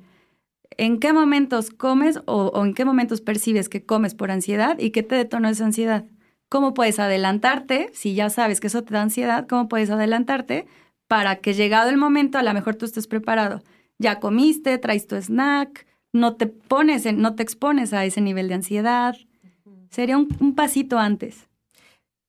¿En 0.76 1.00
qué 1.00 1.12
momentos 1.12 1.70
comes 1.70 2.18
o, 2.26 2.46
o 2.54 2.64
en 2.64 2.74
qué 2.74 2.85
momentos 2.85 3.20
percibes 3.20 3.68
que 3.68 3.85
comes 3.85 4.14
por 4.14 4.31
ansiedad 4.31 4.78
y 4.78 4.90
qué 4.90 5.02
te 5.02 5.14
detonó 5.16 5.48
esa 5.48 5.64
ansiedad? 5.64 6.04
¿Cómo 6.48 6.72
puedes 6.74 6.98
adelantarte? 6.98 7.90
Si 7.92 8.14
ya 8.14 8.31
sabes 8.31 8.61
que 8.61 8.68
eso 8.68 8.83
te 8.83 8.94
da 8.94 9.02
ansiedad, 9.02 9.46
¿cómo 9.48 9.68
puedes 9.68 9.90
adelantarte 9.90 10.66
para 11.09 11.37
que 11.37 11.54
llegado 11.54 11.90
el 11.90 11.96
momento 11.96 12.38
a 12.38 12.42
lo 12.42 12.54
mejor 12.54 12.76
tú 12.76 12.85
estés 12.85 13.07
preparado? 13.07 13.62
Ya 13.98 14.20
comiste, 14.20 14.78
traes 14.78 15.07
tu 15.07 15.16
snack, 15.16 15.87
no 16.12 16.37
te 16.37 16.46
pones, 16.46 17.07
en- 17.07 17.20
no 17.20 17.35
te 17.35 17.42
expones 17.42 17.92
a 17.92 18.04
ese 18.04 18.20
nivel 18.20 18.48
de 18.48 18.54
ansiedad. 18.54 19.16
Sería 19.90 20.16
un, 20.16 20.28
un 20.40 20.54
pasito 20.54 20.98
antes. 20.98 21.48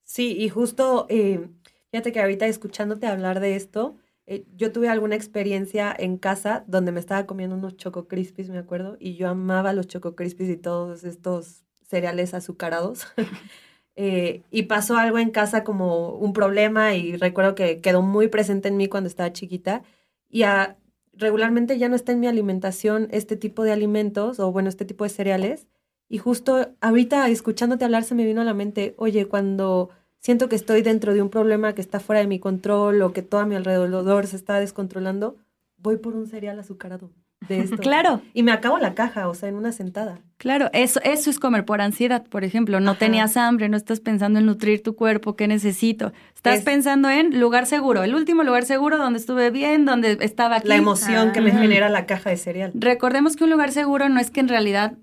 Sí, 0.04 0.36
y 0.38 0.50
justo, 0.50 1.06
eh, 1.10 1.48
fíjate 1.92 2.12
que 2.12 2.20
ahorita 2.20 2.48
escuchándote 2.48 3.06
hablar 3.08 3.40
de 3.40 3.56
esto, 3.56 3.96
eh, 4.30 4.46
yo 4.56 4.72
tuve 4.72 4.90
alguna 4.90 5.16
experiencia 5.16 5.96
en 5.98 6.18
casa 6.18 6.64
donde 6.68 6.92
me 6.94 7.00
estaba 7.02 7.26
comiendo 7.28 7.56
unos 7.58 7.78
Choco 7.78 8.08
Crispies, 8.08 8.50
me 8.50 8.60
acuerdo, 8.60 8.98
y 9.00 9.16
yo 9.16 9.30
amaba 9.30 9.74
los 9.74 9.88
Choco 9.88 10.16
Crispies 10.16 10.50
y 10.50 10.58
todos 10.58 11.04
estos 11.04 11.64
cereales 11.88 12.34
azucarados. 12.34 13.08
Eh, 13.96 14.44
y 14.52 14.64
pasó 14.64 14.98
algo 14.98 15.20
en 15.20 15.30
casa 15.30 15.64
como 15.66 16.12
un 16.16 16.32
problema 16.34 16.96
y 16.96 17.18
recuerdo 17.18 17.54
que 17.56 17.82
quedó 17.82 18.02
muy 18.02 18.30
presente 18.30 18.70
en 18.70 18.78
mí 18.78 18.88
cuando 18.88 19.08
estaba 19.10 19.34
chiquita 19.34 19.84
y 20.30 20.44
a- 20.44 20.78
regularmente 21.14 21.78
ya 21.78 21.90
no 21.90 21.96
está 21.96 22.14
en 22.14 22.22
mi 22.22 22.28
alimentación 22.28 23.10
este 23.12 23.36
tipo 23.36 23.64
de 23.64 23.74
alimentos 23.74 24.40
o 24.40 24.52
bueno, 24.52 24.70
este 24.70 24.86
tipo 24.86 25.04
de 25.04 25.10
cereales. 25.10 25.68
Y 26.08 26.18
justo 26.18 26.74
ahorita 26.82 27.28
escuchándote 27.30 27.86
hablar 27.86 28.04
se 28.04 28.16
me 28.16 28.26
vino 28.26 28.42
a 28.42 28.46
la 28.46 28.54
mente, 28.54 28.96
oye, 28.98 29.28
cuando 29.28 29.90
siento 30.20 30.50
que 30.50 30.56
estoy 30.56 30.82
dentro 30.82 31.14
de 31.14 31.22
un 31.22 31.30
problema 31.30 31.74
que 31.74 31.82
está 31.82 32.00
fuera 32.00 32.22
de 32.22 32.28
mi 32.28 32.40
control 32.40 33.02
o 33.02 33.14
que 33.14 33.22
todo 33.22 33.42
a 33.42 33.46
mi 33.46 33.56
alrededor 33.56 34.28
se 34.28 34.36
está 34.36 34.60
descontrolando, 34.60 35.38
voy 35.78 35.98
por 35.98 36.16
un 36.16 36.28
cereal 36.28 36.60
azucarado 36.60 37.12
de 37.48 37.60
esto. 37.62 37.78
Claro. 37.78 38.22
Y 38.34 38.44
me 38.44 38.52
acabo 38.52 38.78
la 38.80 38.94
caja, 38.96 39.30
o 39.30 39.34
sea, 39.34 39.48
en 39.50 39.56
una 39.56 39.72
sentada. 39.72 40.20
Claro, 40.38 40.70
eso, 40.74 41.00
eso 41.04 41.30
es 41.30 41.40
comer 41.40 41.64
por 41.66 41.80
ansiedad, 41.82 42.26
por 42.28 42.44
ejemplo. 42.44 42.80
No 42.82 42.92
Ajá. 42.92 43.00
tenías 43.00 43.38
hambre, 43.38 43.70
no 43.70 43.78
estás 43.78 44.00
pensando 44.02 44.40
en 44.40 44.46
nutrir 44.46 44.84
tu 44.84 44.96
cuerpo, 44.96 45.36
¿qué 45.38 45.48
necesito? 45.48 46.12
Estás 46.36 46.60
Es- 46.60 46.66
pensando 46.66 47.10
en 47.10 47.40
lugar 47.40 47.66
seguro, 47.66 48.04
el 48.04 48.14
último 48.14 48.44
lugar 48.44 48.66
seguro 48.66 48.98
donde 48.98 49.20
estuve 49.20 49.52
bien, 49.52 49.86
donde 49.86 50.18
estaba 50.22 50.58
aquí. 50.58 50.68
La 50.68 50.76
emoción 50.76 51.32
que 51.32 51.40
me 51.42 51.52
genera 51.52 51.88
la 51.90 52.06
caja 52.06 52.30
de 52.30 52.38
cereal. 52.38 52.72
Recordemos 52.74 53.36
que 53.38 53.46
un 53.46 53.50
lugar 53.52 53.72
seguro 53.72 54.10
no 54.10 54.20
es 54.20 54.32
que 54.32 54.40
en 54.42 54.50
realidad 54.50 54.94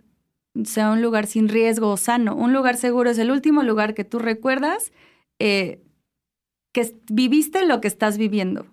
sea 0.64 0.90
un 0.90 1.02
lugar 1.02 1.26
sin 1.26 1.48
riesgo 1.48 1.90
o 1.90 1.96
sano. 1.98 2.34
Un 2.34 2.52
lugar 2.54 2.76
seguro 2.76 3.10
es 3.10 3.18
el 3.18 3.30
último 3.30 3.62
lugar 3.62 3.92
que 3.92 4.04
tú 4.04 4.18
recuerdas 4.18 4.90
eh, 5.38 5.82
que 6.72 6.94
viviste 7.10 7.66
lo 7.66 7.80
que 7.80 7.88
estás 7.88 8.18
viviendo. 8.18 8.66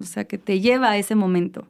O 0.00 0.04
sea, 0.04 0.24
que 0.24 0.38
te 0.38 0.60
lleva 0.60 0.90
a 0.90 0.98
ese 0.98 1.14
momento. 1.14 1.66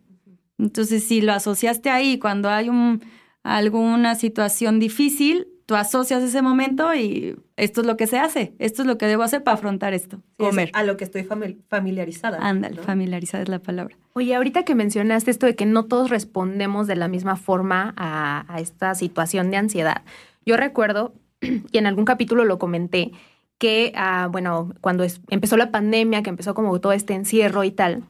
Entonces, 0.58 1.04
si 1.04 1.20
lo 1.20 1.32
asociaste 1.32 1.88
ahí 1.88 2.18
cuando 2.18 2.48
hay 2.48 2.68
un, 2.68 3.02
alguna 3.42 4.14
situación 4.14 4.78
difícil, 4.78 5.48
tú 5.68 5.76
asocias 5.76 6.22
ese 6.22 6.40
momento 6.40 6.94
y 6.94 7.36
esto 7.56 7.82
es 7.82 7.86
lo 7.86 7.98
que 7.98 8.06
se 8.06 8.18
hace, 8.18 8.54
esto 8.58 8.80
es 8.80 8.88
lo 8.88 8.96
que 8.96 9.04
debo 9.04 9.22
hacer 9.22 9.44
para 9.44 9.56
afrontar 9.56 9.92
esto, 9.92 10.22
comer. 10.38 10.70
a 10.72 10.82
lo 10.82 10.96
que 10.96 11.04
estoy 11.04 11.24
familiarizada. 11.68 12.38
Ándale, 12.40 12.80
familiarizada 12.80 13.42
es 13.42 13.50
la 13.50 13.58
palabra. 13.58 13.94
Oye, 14.14 14.34
ahorita 14.34 14.64
que 14.64 14.74
mencionaste 14.74 15.30
esto 15.30 15.44
de 15.44 15.54
que 15.54 15.66
no 15.66 15.84
todos 15.84 16.08
respondemos 16.08 16.86
de 16.86 16.96
la 16.96 17.06
misma 17.06 17.36
forma 17.36 17.92
a, 17.98 18.56
esta 18.58 18.94
situación 18.94 19.50
de 19.50 19.58
ansiedad, 19.58 20.04
yo 20.46 20.56
recuerdo, 20.56 21.12
y 21.42 21.76
en 21.76 21.86
algún 21.86 22.06
capítulo 22.06 22.46
lo 22.46 22.58
comenté, 22.58 23.12
que, 23.58 23.92
ah, 23.96 24.28
bueno, 24.30 24.72
cuando 24.80 25.04
empezó 25.30 25.56
la 25.56 25.70
pandemia, 25.70 26.22
que 26.22 26.30
empezó 26.30 26.54
como 26.54 26.80
todo 26.80 26.92
este 26.92 27.14
encierro 27.14 27.64
y 27.64 27.72
tal, 27.72 28.04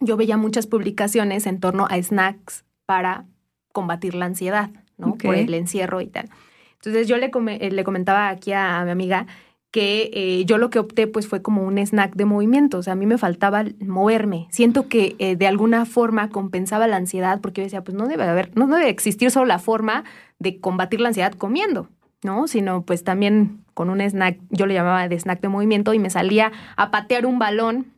yo 0.00 0.16
veía 0.16 0.36
muchas 0.36 0.66
publicaciones 0.66 1.46
en 1.46 1.60
torno 1.60 1.86
a 1.88 2.02
snacks 2.02 2.64
para 2.84 3.26
combatir 3.72 4.14
la 4.14 4.26
ansiedad, 4.26 4.70
¿no? 4.98 5.14
Por 5.16 5.36
el 5.36 5.54
encierro 5.54 6.00
y 6.00 6.06
tal. 6.06 6.28
Entonces 6.74 7.06
yo 7.06 7.16
le, 7.16 7.30
eh, 7.60 7.70
le 7.70 7.84
comentaba 7.84 8.28
aquí 8.28 8.52
a, 8.52 8.84
mi 8.84 8.90
amiga 8.90 9.26
que 9.70 10.10
eh, 10.12 10.44
yo 10.44 10.58
lo 10.58 10.68
que 10.68 10.78
opté 10.78 11.06
pues 11.06 11.26
fue 11.26 11.40
como 11.40 11.62
un 11.62 11.78
snack 11.78 12.14
de 12.14 12.26
movimiento, 12.26 12.78
o 12.78 12.82
sea, 12.82 12.92
a 12.92 12.96
mí 12.96 13.06
me 13.06 13.16
faltaba 13.16 13.64
moverme. 13.80 14.48
Siento 14.50 14.88
que 14.88 15.16
eh, 15.18 15.36
de 15.36 15.46
alguna 15.46 15.86
forma 15.86 16.28
compensaba 16.28 16.86
la 16.88 16.96
ansiedad 16.96 17.40
porque 17.40 17.62
yo 17.62 17.64
decía, 17.64 17.82
pues 17.82 17.96
no 17.96 18.06
debe 18.06 18.24
haber, 18.24 18.54
no 18.54 18.66
debe 18.66 18.90
existir 18.90 19.30
solo 19.30 19.46
la 19.46 19.58
forma 19.58 20.04
de 20.38 20.60
combatir 20.60 21.00
la 21.00 21.08
ansiedad 21.08 21.32
comiendo, 21.32 21.88
¿no? 22.22 22.46
Sino 22.46 22.82
pues 22.82 23.04
también 23.04 23.64
con 23.74 23.90
un 23.90 24.00
snack, 24.00 24.38
yo 24.50 24.66
le 24.66 24.74
llamaba 24.74 25.08
de 25.08 25.18
snack 25.18 25.40
de 25.40 25.48
movimiento 25.48 25.94
y 25.94 25.98
me 25.98 26.10
salía 26.10 26.52
a 26.76 26.90
patear 26.90 27.26
un 27.26 27.38
balón 27.38 27.92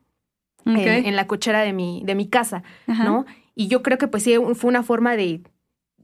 en, 0.64 1.16
la 1.16 1.26
cochera 1.26 1.60
de 1.60 1.72
mi, 1.72 2.02
de 2.04 2.14
mi 2.14 2.28
casa, 2.28 2.62
¿no? 2.86 3.26
Y 3.54 3.68
yo 3.68 3.82
creo 3.82 3.98
que 3.98 4.08
pues 4.08 4.22
sí 4.22 4.34
fue 4.54 4.68
una 4.70 4.82
forma 4.82 5.16
de 5.16 5.42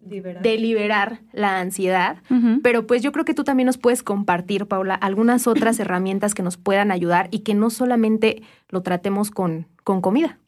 de 0.03 0.57
liberar 0.57 1.21
la 1.33 1.61
ansiedad. 1.61 2.19
Pero 2.63 2.87
pues 2.87 3.03
yo 3.03 3.13
creo 3.13 3.25
que 3.25 3.35
tú 3.35 3.45
también 3.45 3.67
nos 3.67 3.79
puedes 3.79 4.03
compartir, 4.03 4.67
Paula, 4.67 4.95
algunas 4.95 5.47
otras 5.47 5.79
herramientas 5.81 6.35
que 6.35 6.43
nos 6.43 6.57
puedan 6.57 6.91
ayudar 6.91 7.29
y 7.31 7.41
que 7.41 7.55
no 7.55 7.71
solamente 7.71 8.43
lo 8.69 8.83
tratemos 8.83 9.31
con, 9.31 9.67
con 9.85 10.01
comida. 10.01 10.39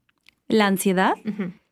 ¿La 0.49 0.67
ansiedad? 0.67 1.15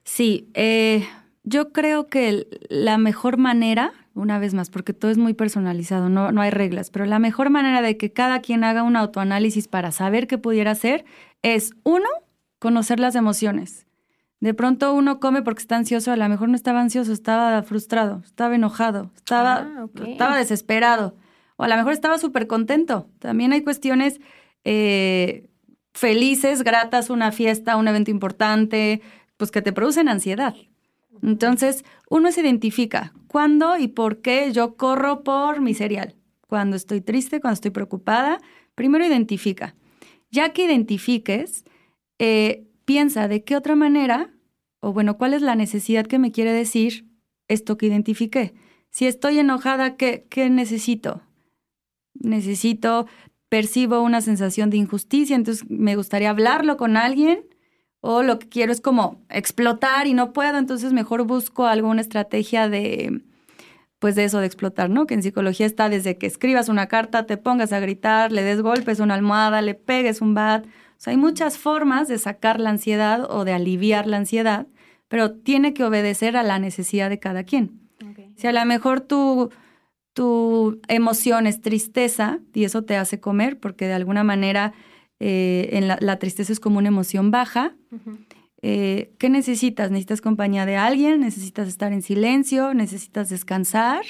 Sí, 0.04 0.50
eh, 0.54 1.06
yo 1.42 1.72
creo 1.72 2.07
que 2.07 2.46
la 2.68 2.98
mejor 2.98 3.37
manera, 3.37 3.92
una 4.14 4.38
vez 4.38 4.55
más, 4.55 4.70
porque 4.70 4.92
todo 4.92 5.11
es 5.11 5.18
muy 5.18 5.35
personalizado, 5.35 6.09
no, 6.09 6.33
no 6.33 6.42
hay 6.42 6.50
reglas, 6.50 6.90
pero 6.90 7.07
la 7.07 7.18
mejor 7.18 7.50
manera 7.50 7.83
de 7.83 7.96
que 7.96 8.12
cada 8.12 8.40
quien 8.40 8.64
haga 8.64 8.83
un 8.83 8.96
autoanálisis 8.96 9.68
para 9.68 9.92
saber 9.92 10.26
qué 10.26 10.38
pudiera 10.38 10.72
hacer 10.72 11.05
es, 11.42 11.72
uno, 11.83 12.09
conocer 12.59 13.00
las 13.00 13.14
emociones. 13.14 13.87
De 14.40 14.55
pronto 14.55 14.94
uno 14.94 15.20
come 15.20 15.42
porque 15.42 15.61
está 15.61 15.76
ansioso, 15.76 16.12
a 16.12 16.16
lo 16.16 16.29
mejor 16.29 16.48
no 16.48 16.57
estaba 16.57 16.81
ansioso, 16.81 17.12
estaba 17.12 17.62
frustrado, 17.62 18.22
estaba 18.24 18.55
enojado, 18.55 19.11
estaba, 19.14 19.55
ah, 19.57 19.87
estaba 20.07 20.37
desesperado, 20.37 21.14
o 21.57 21.64
a 21.64 21.68
lo 21.68 21.76
mejor 21.76 21.92
estaba 21.92 22.16
súper 22.16 22.46
contento. 22.46 23.09
También 23.18 23.53
hay 23.53 23.62
cuestiones 23.62 24.18
eh, 24.64 25.50
felices, 25.92 26.62
gratas, 26.62 27.11
una 27.11 27.33
fiesta, 27.33 27.76
un 27.76 27.88
evento 27.88 28.11
importante, 28.11 29.03
pues 29.37 29.50
que 29.50 29.61
te 29.61 29.72
producen 29.72 30.09
ansiedad. 30.09 30.55
Entonces, 31.23 31.85
uno 32.09 32.33
se 32.33 32.40
identifica 32.40 33.12
cuándo 33.27 33.77
y 33.77 33.88
por 33.88 34.20
qué 34.20 34.53
yo 34.53 34.77
corro 34.77 35.23
por 35.23 35.61
mi 35.61 35.75
cereal. 35.75 36.16
Cuando 36.46 36.77
estoy 36.77 37.01
triste, 37.01 37.40
cuando 37.40 37.55
estoy 37.55 37.70
preocupada, 37.70 38.40
primero 38.75 39.07
identifica. 39.07 39.77
Ya 40.31 40.53
que 40.53 40.64
identifiques, 40.64 41.64
eh, 42.18 42.66
piensa 42.85 43.29
de 43.29 43.44
qué 43.44 43.57
otra 43.57 43.77
manera, 43.77 44.35
o 44.81 44.92
bueno, 44.92 45.18
cuál 45.18 45.35
es 45.35 45.42
la 45.42 45.55
necesidad 45.55 46.07
que 46.07 46.18
me 46.18 46.33
quiere 46.33 46.53
decir 46.53 47.07
esto 47.49 47.77
que 47.77 47.87
identifiqué. 47.87 48.55
Si 48.90 49.07
estoy 49.07 49.38
enojada, 49.38 49.96
¿qué, 49.96 50.27
qué 50.31 50.51
necesito? 50.51 51.23
Necesito, 52.14 53.07
percibo 53.49 54.01
una 54.01 54.20
sensación 54.20 54.70
de 54.70 54.79
injusticia, 54.79 55.37
entonces 55.37 55.68
me 55.68 55.96
gustaría 55.96 56.31
hablarlo 56.31 56.77
con 56.77 56.96
alguien, 56.96 57.44
o 58.00 58.22
lo 58.22 58.38
que 58.38 58.48
quiero 58.48 58.72
es 58.72 58.80
como 58.80 59.20
explotar 59.28 60.06
y 60.06 60.14
no 60.14 60.32
puedo, 60.32 60.58
entonces 60.58 60.92
mejor 60.92 61.24
busco 61.24 61.66
alguna 61.66 62.00
estrategia 62.00 62.68
de, 62.68 63.22
pues 63.98 64.14
de 64.14 64.24
eso 64.24 64.40
de 64.40 64.46
explotar, 64.46 64.90
¿no? 64.90 65.06
Que 65.06 65.14
en 65.14 65.22
psicología 65.22 65.66
está 65.66 65.88
desde 65.88 66.16
que 66.16 66.26
escribas 66.26 66.68
una 66.68 66.86
carta, 66.86 67.26
te 67.26 67.36
pongas 67.36 67.72
a 67.72 67.80
gritar, 67.80 68.32
le 68.32 68.42
des 68.42 68.62
golpes 68.62 69.00
a 69.00 69.04
una 69.04 69.14
almohada, 69.14 69.60
le 69.62 69.74
pegues 69.74 70.20
un 70.20 70.34
bat, 70.34 70.64
hay 71.06 71.16
muchas 71.16 71.56
formas 71.56 72.08
de 72.08 72.18
sacar 72.18 72.60
la 72.60 72.70
ansiedad 72.70 73.26
o 73.30 73.44
de 73.44 73.52
aliviar 73.52 74.06
la 74.06 74.18
ansiedad, 74.18 74.66
pero 75.08 75.32
tiene 75.32 75.72
que 75.72 75.84
obedecer 75.84 76.36
a 76.36 76.42
la 76.42 76.58
necesidad 76.58 77.08
de 77.08 77.18
cada 77.18 77.44
quien. 77.44 77.80
Si 78.36 78.46
a 78.46 78.52
lo 78.52 78.64
mejor 78.64 79.00
tu, 79.00 79.50
tu 80.14 80.80
emoción 80.88 81.46
es 81.46 81.60
tristeza 81.60 82.38
y 82.54 82.64
eso 82.64 82.84
te 82.84 82.96
hace 82.96 83.20
comer, 83.20 83.58
porque 83.58 83.86
de 83.86 83.94
alguna 83.94 84.24
manera 84.24 84.72
eh, 85.20 85.68
en 85.72 85.87
la, 85.87 86.18
tristeza 86.18 86.52
es 86.52 86.61
como 86.61 86.78
una 86.78 86.88
emoción 86.88 87.30
baja, 87.30 87.76
eh, 88.62 89.12
¿qué 89.18 89.28
necesitas? 89.28 89.90
¿Necesitas 89.90 90.20
compañía 90.20 90.66
de 90.66 90.76
alguien? 90.76 91.20
¿Necesitas 91.20 91.68
estar 91.68 91.92
en 91.92 92.02
silencio? 92.02 92.74
¿Necesitas 92.74 93.28
descansar? 93.28 94.02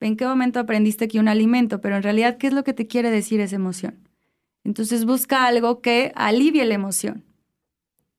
¿En 0.00 0.16
qué 0.16 0.26
momento 0.26 0.58
aprendiste 0.60 1.08
que 1.08 1.18
un 1.18 1.28
alimento? 1.28 1.80
Pero 1.80 1.96
en 1.96 2.02
realidad, 2.02 2.38
¿qué 2.38 2.46
es 2.46 2.52
lo 2.52 2.64
que 2.64 2.72
te 2.72 2.86
quiere 2.86 3.10
decir 3.10 3.40
esa 3.40 3.56
emoción? 3.56 4.08
Entonces 4.64 5.04
busca 5.04 5.46
algo 5.46 5.80
que 5.80 6.12
alivie 6.14 6.64
la 6.64 6.74
emoción. 6.74 7.24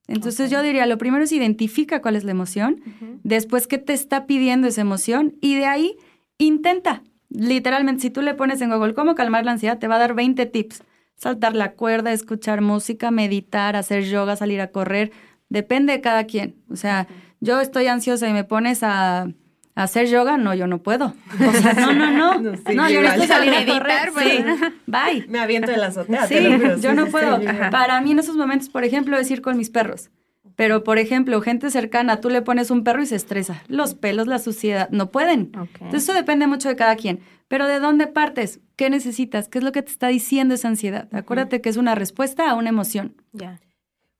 Entonces 0.08 0.50
yo 0.50 0.62
diría, 0.62 0.86
lo 0.86 0.98
primero 0.98 1.22
es 1.22 1.32
identifica 1.32 2.02
cuál 2.02 2.16
es 2.16 2.24
la 2.24 2.32
emoción, 2.32 2.82
después 3.22 3.68
qué 3.68 3.78
te 3.78 3.92
está 3.92 4.26
pidiendo 4.26 4.66
esa 4.66 4.80
emoción 4.80 5.36
y 5.40 5.54
de 5.54 5.66
ahí 5.66 5.96
intenta. 6.38 7.04
Literalmente, 7.28 8.02
si 8.02 8.10
tú 8.10 8.20
le 8.20 8.34
pones 8.34 8.60
en 8.60 8.70
Google 8.70 8.94
cómo 8.94 9.14
calmar 9.14 9.44
la 9.44 9.52
ansiedad, 9.52 9.78
te 9.78 9.86
va 9.86 9.94
a 9.94 10.00
dar 10.00 10.14
20 10.14 10.46
tips. 10.46 10.82
Saltar 11.20 11.54
la 11.54 11.72
cuerda, 11.72 12.12
escuchar 12.12 12.62
música, 12.62 13.10
meditar, 13.10 13.76
hacer 13.76 14.04
yoga, 14.04 14.36
salir 14.36 14.62
a 14.62 14.68
correr. 14.68 15.12
Depende 15.50 15.92
de 15.92 16.00
cada 16.00 16.24
quien. 16.24 16.54
O 16.70 16.76
sea, 16.76 17.08
yo 17.40 17.60
estoy 17.60 17.88
ansiosa 17.88 18.26
y 18.26 18.32
me 18.32 18.44
pones 18.44 18.82
a 18.82 19.28
hacer 19.74 20.06
yoga, 20.06 20.38
no, 20.38 20.54
yo 20.54 20.66
no 20.66 20.78
puedo. 20.78 21.12
O 21.34 21.52
sea, 21.52 21.74
no, 21.74 21.92
no, 21.92 22.10
no. 22.10 22.52
No, 22.74 22.88
yo 22.88 23.02
necesito 23.02 23.34
salir 23.34 23.52
a 23.52 23.66
correr. 23.66 24.10
Sí, 24.18 24.44
bye. 24.86 25.26
Me 25.28 25.40
aviento 25.40 25.70
de 25.70 25.76
la 25.76 25.88
azotea. 25.88 26.26
Sí, 26.26 26.36
yo 26.80 26.94
no 26.94 27.06
puedo. 27.08 27.38
Para 27.70 28.00
mí 28.00 28.12
en 28.12 28.20
esos 28.20 28.36
momentos, 28.36 28.70
por 28.70 28.84
ejemplo, 28.84 29.18
es 29.18 29.30
ir 29.30 29.42
con 29.42 29.58
mis 29.58 29.68
perros. 29.68 30.08
Pero, 30.56 30.84
por 30.84 30.98
ejemplo, 30.98 31.40
gente 31.40 31.70
cercana, 31.70 32.20
tú 32.20 32.30
le 32.30 32.42
pones 32.42 32.70
un 32.70 32.84
perro 32.84 33.02
y 33.02 33.06
se 33.06 33.16
estresa. 33.16 33.62
Los 33.68 33.94
pelos, 33.94 34.26
la 34.26 34.38
suciedad, 34.38 34.88
no 34.90 35.10
pueden. 35.10 35.52
Entonces, 35.54 36.04
eso 36.04 36.14
depende 36.14 36.46
mucho 36.46 36.68
de 36.68 36.76
cada 36.76 36.96
quien. 36.96 37.20
Pero, 37.48 37.66
¿de 37.66 37.80
dónde 37.80 38.06
partes? 38.06 38.60
¿Qué 38.76 38.90
necesitas? 38.90 39.48
¿Qué 39.48 39.58
es 39.58 39.64
lo 39.64 39.72
que 39.72 39.82
te 39.82 39.90
está 39.90 40.08
diciendo 40.08 40.54
esa 40.54 40.68
ansiedad? 40.68 41.08
Acuérdate 41.12 41.60
que 41.60 41.68
es 41.68 41.76
una 41.76 41.94
respuesta 41.94 42.50
a 42.50 42.54
una 42.54 42.68
emoción. 42.68 43.16
Ya. 43.32 43.60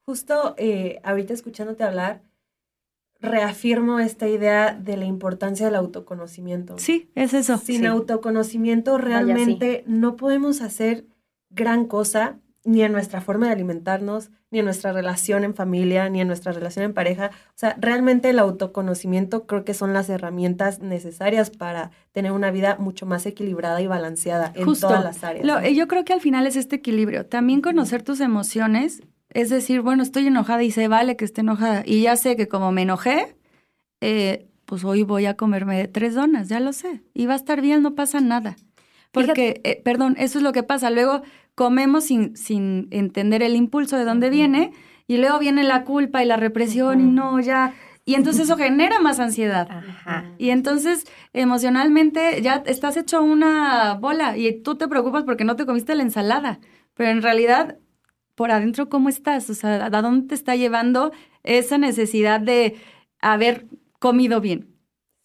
Justo 0.03 0.55
eh, 0.59 1.01
ahorita 1.05 1.35
escuchándote 1.35 1.85
hablar, 1.85 2.23
reafirmo 3.21 4.01
esta 4.01 4.29
idea 4.29 4.73
de 4.73 4.97
la 4.97 5.05
importancia 5.05 5.67
del 5.67 5.77
autoconocimiento. 5.77 6.79
Sí, 6.79 7.11
es 7.15 7.35
eso. 7.35 7.59
Sin 7.59 7.87
autoconocimiento 7.87 8.99
realmente 8.99 9.85
no 9.87 10.17
podemos 10.17 10.63
hacer 10.63 11.07
gran 11.51 11.87
cosa 11.87 12.41
ni 12.65 12.83
en 12.83 12.93
nuestra 12.93 13.21
forma 13.21 13.47
de 13.47 13.53
alimentarnos, 13.53 14.31
ni 14.51 14.59
en 14.59 14.65
nuestra 14.67 14.93
relación 14.93 15.45
en 15.45 15.55
familia, 15.55 16.09
ni 16.11 16.21
en 16.21 16.27
nuestra 16.27 16.53
relación 16.53 16.85
en 16.85 16.93
pareja. 16.93 17.31
O 17.49 17.57
sea, 17.57 17.77
realmente 17.79 18.31
el 18.31 18.39
autoconocimiento 18.39 19.47
creo 19.47 19.65
que 19.65 19.75
son 19.75 19.93
las 19.93 20.09
herramientas 20.09 20.81
necesarias 20.81 21.51
para 21.51 21.91
tener 22.13 22.33
una 22.33 22.51
vida 22.51 22.77
mucho 22.79 23.07
más 23.07 23.25
equilibrada 23.27 23.81
y 23.81 23.87
balanceada 23.87 24.53
en 24.55 24.67
todas 24.79 25.05
las 25.05 25.25
áreas. 25.25 25.47
Yo 25.75 25.89
creo 25.89 26.05
que 26.05 26.13
al 26.13 26.21
final 26.21 26.47
es 26.47 26.57
este 26.57 26.77
equilibrio. 26.77 27.27
También 27.27 27.61
conocer 27.63 28.03
tus 28.03 28.21
emociones 28.21 29.01
es 29.33 29.49
decir, 29.49 29.81
bueno, 29.81 30.03
estoy 30.03 30.27
enojada 30.27 30.63
y 30.63 30.71
se 30.71 30.89
vale 30.89 31.17
que 31.17 31.25
esté 31.25 31.43
enojada. 31.43 31.83
Y 31.87 32.03
ya 32.03 32.17
sé 32.17 32.37
que 32.37 32.49
como 32.49 32.73
me 32.73 32.83
enojé, 32.83 33.37
eh, 34.01 34.49
pues 34.65 34.85
hoy 34.85 35.03
voy 35.03 35.27
a 35.27 35.37
comerme 35.37 35.87
tres 35.89 36.15
donas, 36.15 36.49
ya 36.49 36.61
lo 36.61 36.73
sé. 36.73 37.03
Y 37.15 37.27
va 37.27 37.35
a 37.35 37.37
estar 37.37 37.61
bien, 37.61 37.83
no 37.83 37.95
pasa 37.95 38.21
nada. 38.21 38.57
Porque, 39.13 39.61
eh, 39.65 39.81
perdón, 39.85 40.17
eso 40.19 40.39
es 40.39 40.45
lo 40.45 40.53
que 40.53 40.63
pasa. 40.63 40.91
Luego 40.91 41.23
comemos 41.55 42.05
sin, 42.05 42.37
sin 42.37 42.89
entender 42.91 43.43
el 43.43 43.57
impulso 43.57 43.97
de 43.97 44.05
dónde 44.05 44.31
viene 44.31 44.73
y 45.07 45.17
luego 45.17 45.39
viene 45.39 45.65
la 45.65 45.85
culpa 45.85 46.23
y 46.23 46.27
la 46.27 46.37
represión 46.37 47.01
y 47.01 47.05
no, 47.05 47.41
ya. 47.41 47.75
Y 48.05 48.15
entonces 48.15 48.45
eso 48.45 48.57
genera 48.57 48.99
más 49.01 49.21
ansiedad. 49.21 49.69
Y 50.39 50.51
entonces 50.51 51.07
emocionalmente 51.33 52.41
ya 52.43 52.63
estás 52.67 52.97
hecho 52.97 53.23
una 53.23 53.95
bola 53.95 54.37
y 54.37 54.63
tú 54.63 54.77
te 54.77 54.89
preocupas 54.89 55.25
porque 55.25 55.45
no 55.45 55.57
te 55.57 55.67
comiste 55.67 55.95
la 55.95 56.03
ensalada. 56.03 56.61
Pero 56.95 57.11
en 57.11 57.23
realidad 57.23 57.79
por 58.35 58.51
adentro 58.51 58.89
cómo 58.89 59.09
estás, 59.09 59.51
o 59.51 59.55
sea, 59.55 59.85
a 59.85 59.91
dónde 59.91 60.29
te 60.29 60.35
está 60.35 60.57
llevando 60.57 61.13
esa 61.43 61.77
necesidad 61.77 62.41
de 62.41 62.77
haber 63.21 63.67
comido 63.99 64.41
bien. 64.41 64.70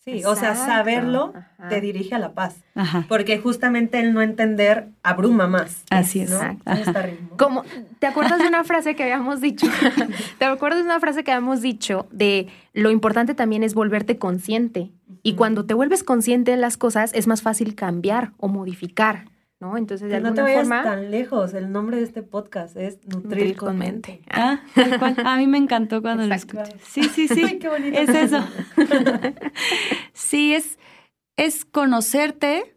Sí, 0.05 0.23
o 0.23 0.35
sea, 0.35 0.55
saberlo 0.55 1.33
Ajá. 1.35 1.67
te 1.67 1.81
dirige 1.81 2.13
a 2.13 2.19
la 2.19 2.33
paz. 2.33 2.57
Ajá. 2.75 3.05
Porque 3.09 3.39
justamente 3.39 3.99
el 3.99 4.13
no 4.13 4.21
entender 4.21 4.89
abruma 5.01 5.47
más. 5.47 5.83
Así 5.89 6.19
es. 6.19 6.29
¿no? 6.29 6.39
Ajá. 6.65 7.09
Como, 7.37 7.63
¿te 7.97 8.05
acuerdas 8.05 8.39
de 8.39 8.47
una 8.47 8.63
frase 8.65 8.95
que 8.95 9.01
habíamos 9.01 9.41
dicho? 9.41 9.65
¿Te 10.37 10.45
acuerdas 10.45 10.79
de 10.79 10.85
una 10.85 10.99
frase 10.99 11.23
que 11.23 11.31
habíamos 11.31 11.61
dicho 11.61 12.07
de 12.11 12.47
lo 12.73 12.91
importante 12.91 13.33
también 13.33 13.63
es 13.63 13.73
volverte 13.73 14.19
consciente? 14.19 14.91
Y 15.23 15.33
cuando 15.33 15.65
te 15.65 15.73
vuelves 15.73 16.03
consciente 16.03 16.51
de 16.51 16.57
las 16.57 16.77
cosas, 16.77 17.11
es 17.15 17.25
más 17.25 17.41
fácil 17.41 17.73
cambiar 17.73 18.31
o 18.37 18.47
modificar, 18.47 19.25
¿no? 19.59 19.77
Entonces, 19.77 20.09
de 20.09 20.17
Que 20.17 20.21
no 20.21 20.33
te 20.33 20.41
vayas 20.41 20.67
forma, 20.67 20.83
tan 20.83 21.11
lejos. 21.11 21.53
El 21.53 21.71
nombre 21.71 21.97
de 21.97 22.03
este 22.03 22.23
podcast 22.23 22.75
es 22.75 22.99
Nutrir, 23.07 23.55
con 23.55 23.77
mente. 23.77 24.21
Ah, 24.29 24.61
Ah. 24.75 25.15
A 25.33 25.37
mí 25.37 25.47
me 25.47 25.57
encantó 25.57 26.01
cuando 26.01 26.23
Exacto. 26.23 26.55
lo 26.57 26.63
escuché. 26.63 26.79
Sí, 26.85 27.03
sí, 27.03 27.27
sí. 27.27 27.43
Ay, 27.45 27.59
qué 27.59 27.69
bonito. 27.69 27.97
Es 27.97 28.09
eso. 28.09 28.43
sí, 30.13 30.53
es, 30.53 30.77
es 31.37 31.65
conocerte. 31.65 32.75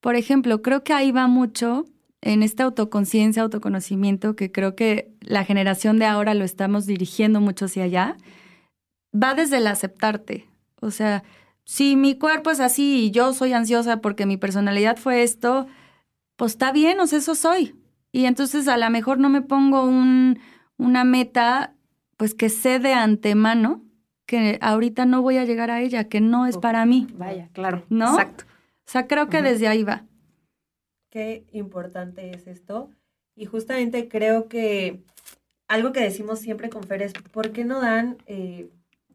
Por 0.00 0.16
ejemplo, 0.16 0.62
creo 0.62 0.84
que 0.84 0.92
ahí 0.92 1.12
va 1.12 1.26
mucho 1.26 1.84
en 2.20 2.42
esta 2.42 2.64
autoconciencia, 2.64 3.42
autoconocimiento, 3.42 4.36
que 4.36 4.50
creo 4.50 4.74
que 4.74 5.12
la 5.20 5.44
generación 5.44 5.98
de 5.98 6.06
ahora 6.06 6.34
lo 6.34 6.44
estamos 6.44 6.86
dirigiendo 6.86 7.40
mucho 7.40 7.66
hacia 7.66 7.84
allá. 7.84 8.16
Va 9.14 9.34
desde 9.34 9.58
el 9.58 9.66
aceptarte. 9.66 10.46
O 10.80 10.90
sea, 10.90 11.22
si 11.64 11.96
mi 11.96 12.16
cuerpo 12.18 12.50
es 12.50 12.60
así 12.60 13.06
y 13.06 13.10
yo 13.10 13.32
soy 13.32 13.52
ansiosa 13.52 14.00
porque 14.00 14.26
mi 14.26 14.36
personalidad 14.36 14.96
fue 14.96 15.22
esto, 15.22 15.66
pues 16.36 16.52
está 16.52 16.72
bien, 16.72 17.00
o 17.00 17.06
sea, 17.06 17.18
eso 17.18 17.34
soy. 17.34 17.74
Y 18.12 18.26
entonces 18.26 18.68
a 18.68 18.76
lo 18.76 18.88
mejor 18.90 19.18
no 19.18 19.28
me 19.28 19.42
pongo 19.42 19.82
un, 19.84 20.38
una 20.78 21.04
meta, 21.04 21.74
pues 22.16 22.34
que 22.34 22.48
sé 22.48 22.78
de 22.78 22.92
antemano 22.94 23.82
que 24.26 24.58
ahorita 24.60 25.06
no 25.06 25.22
voy 25.22 25.36
a 25.38 25.44
llegar 25.44 25.70
a 25.70 25.80
ella, 25.82 26.04
que 26.08 26.20
no 26.20 26.46
es 26.46 26.58
para 26.58 26.84
mí. 26.86 27.06
vaya, 27.14 27.48
claro. 27.52 27.84
¿No? 27.88 28.10
Exacto. 28.12 28.44
O 28.48 28.90
sea, 28.90 29.06
creo 29.06 29.28
que 29.28 29.40
desde 29.42 29.68
ahí 29.68 29.82
va. 29.84 30.04
Qué 31.10 31.44
importante 31.52 32.30
es 32.30 32.46
esto. 32.46 32.90
Y 33.36 33.44
justamente 33.46 34.08
creo 34.08 34.48
que 34.48 35.00
algo 35.68 35.92
que 35.92 36.00
decimos 36.00 36.40
siempre 36.40 36.70
con 36.70 36.82
Fer 36.84 37.02
es, 37.02 37.12
¿por 37.12 37.52
qué 37.52 37.64
no 37.64 37.80
dan 37.80 38.16
eh, 38.26 38.68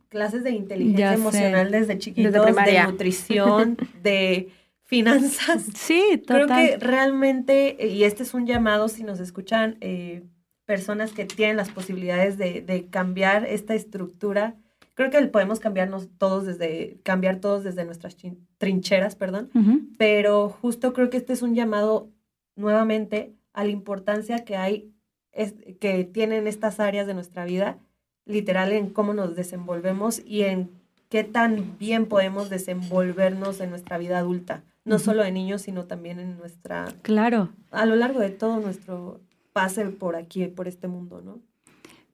clases 0.10 0.44
de 0.44 0.52
inteligencia 0.52 1.12
Ya 1.12 1.16
sé. 1.16 1.22
emocional 1.22 1.72
desde 1.72 1.98
chiquitos, 1.98 2.32
de 2.34 2.42
primaria. 2.42 2.88
nutrición, 2.88 3.78
de 4.04 4.50
finanzas? 4.92 5.64
Sí, 5.76 6.22
Creo 6.28 6.42
total. 6.48 6.68
que 6.70 6.78
realmente, 6.78 7.84
eh, 7.84 7.88
y 7.88 8.04
este 8.04 8.24
es 8.24 8.34
un 8.34 8.46
llamado 8.46 8.90
si 8.90 9.04
nos 9.04 9.20
escuchan 9.22 9.78
eh, 9.80 10.24
personas 10.66 11.14
que 11.14 11.26
tienen 11.26 11.56
las 11.58 11.70
posibilidades 11.70 12.38
de, 12.38 12.62
de 12.62 12.88
cambiar 12.90 13.46
esta 13.46 13.74
estructura, 13.74 14.56
creo 14.94 15.10
que 15.10 15.22
podemos 15.28 15.60
cambiarnos 15.62 16.10
todos 16.18 16.46
desde, 16.46 17.00
cambiar 17.04 17.38
todos 17.38 17.64
desde 17.64 17.86
nuestras 17.86 18.16
trincheras, 18.58 19.16
perdón, 19.16 19.50
pero 19.98 20.50
justo 20.50 20.92
creo 20.94 21.10
que 21.10 21.18
este 21.18 21.34
es 21.34 21.42
un 21.42 21.56
llamado 21.56 22.10
nuevamente 22.58 23.34
a 23.54 23.64
la 23.64 23.72
importancia 23.72 24.44
que 24.44 24.56
hay, 24.58 24.92
es- 25.32 25.56
que 25.80 26.04
tienen 26.04 26.48
estas 26.48 26.80
áreas 26.82 27.08
de 27.08 27.14
nuestra 27.14 27.46
vida, 27.46 27.80
literal 28.26 28.72
en 28.74 28.90
cómo 28.90 29.14
nos 29.14 29.36
desenvolvemos 29.36 30.22
y 30.26 30.42
en 30.44 30.70
qué 31.10 31.24
tan 31.24 31.78
bien 31.80 32.06
podemos 32.06 32.50
desenvolvernos 32.50 33.60
en 33.62 33.70
nuestra 33.72 33.98
vida 33.98 34.18
adulta, 34.20 34.64
no 34.86 35.00
solo 35.00 35.24
de 35.24 35.32
niños, 35.32 35.62
sino 35.64 35.86
también 35.86 36.20
en 36.20 36.38
nuestra, 36.38 36.86
Claro. 37.02 37.50
a 37.72 37.86
lo 37.86 37.96
largo 37.96 38.20
de 38.20 38.30
todo 38.30 38.60
nuestro 38.60 39.22
pase 39.54 39.86
por 39.86 40.16
aquí, 40.16 40.48
por 40.48 40.68
este 40.68 40.88
mundo, 40.88 41.22
¿no? 41.22 41.40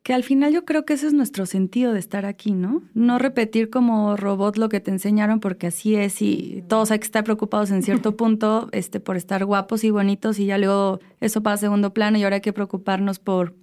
Que 0.03 0.13
al 0.13 0.23
final 0.23 0.53
yo 0.53 0.63
creo 0.63 0.85
que 0.85 0.93
ese 0.93 1.07
es 1.07 1.13
nuestro 1.13 1.45
sentido 1.45 1.91
de 1.91 1.99
estar 1.99 2.25
aquí, 2.25 2.53
¿no? 2.53 2.81
No 2.93 3.19
repetir 3.19 3.69
como 3.69 4.15
robot 4.15 4.55
lo 4.57 4.69
que 4.69 4.79
te 4.79 4.89
enseñaron 4.89 5.41
porque 5.41 5.67
así 5.67 5.95
es 5.95 6.21
y 6.21 6.63
todos 6.69 6.91
hay 6.91 6.99
que 6.99 7.05
estar 7.05 7.25
preocupados 7.25 7.71
en 7.71 7.83
cierto 7.83 8.15
punto 8.17 8.69
este, 8.71 9.01
por 9.01 9.17
estar 9.17 9.43
guapos 9.43 9.83
y 9.83 9.89
bonitos 9.91 10.39
y 10.39 10.45
ya 10.45 10.57
luego 10.57 10.99
eso 11.19 11.43
pasa 11.43 11.53
a 11.55 11.57
segundo 11.57 11.93
plano 11.93 12.17
y 12.17 12.23
ahora 12.23 12.35
hay 12.37 12.41
que 12.41 12.53
preocuparnos 12.53 13.19
por, 13.19 13.53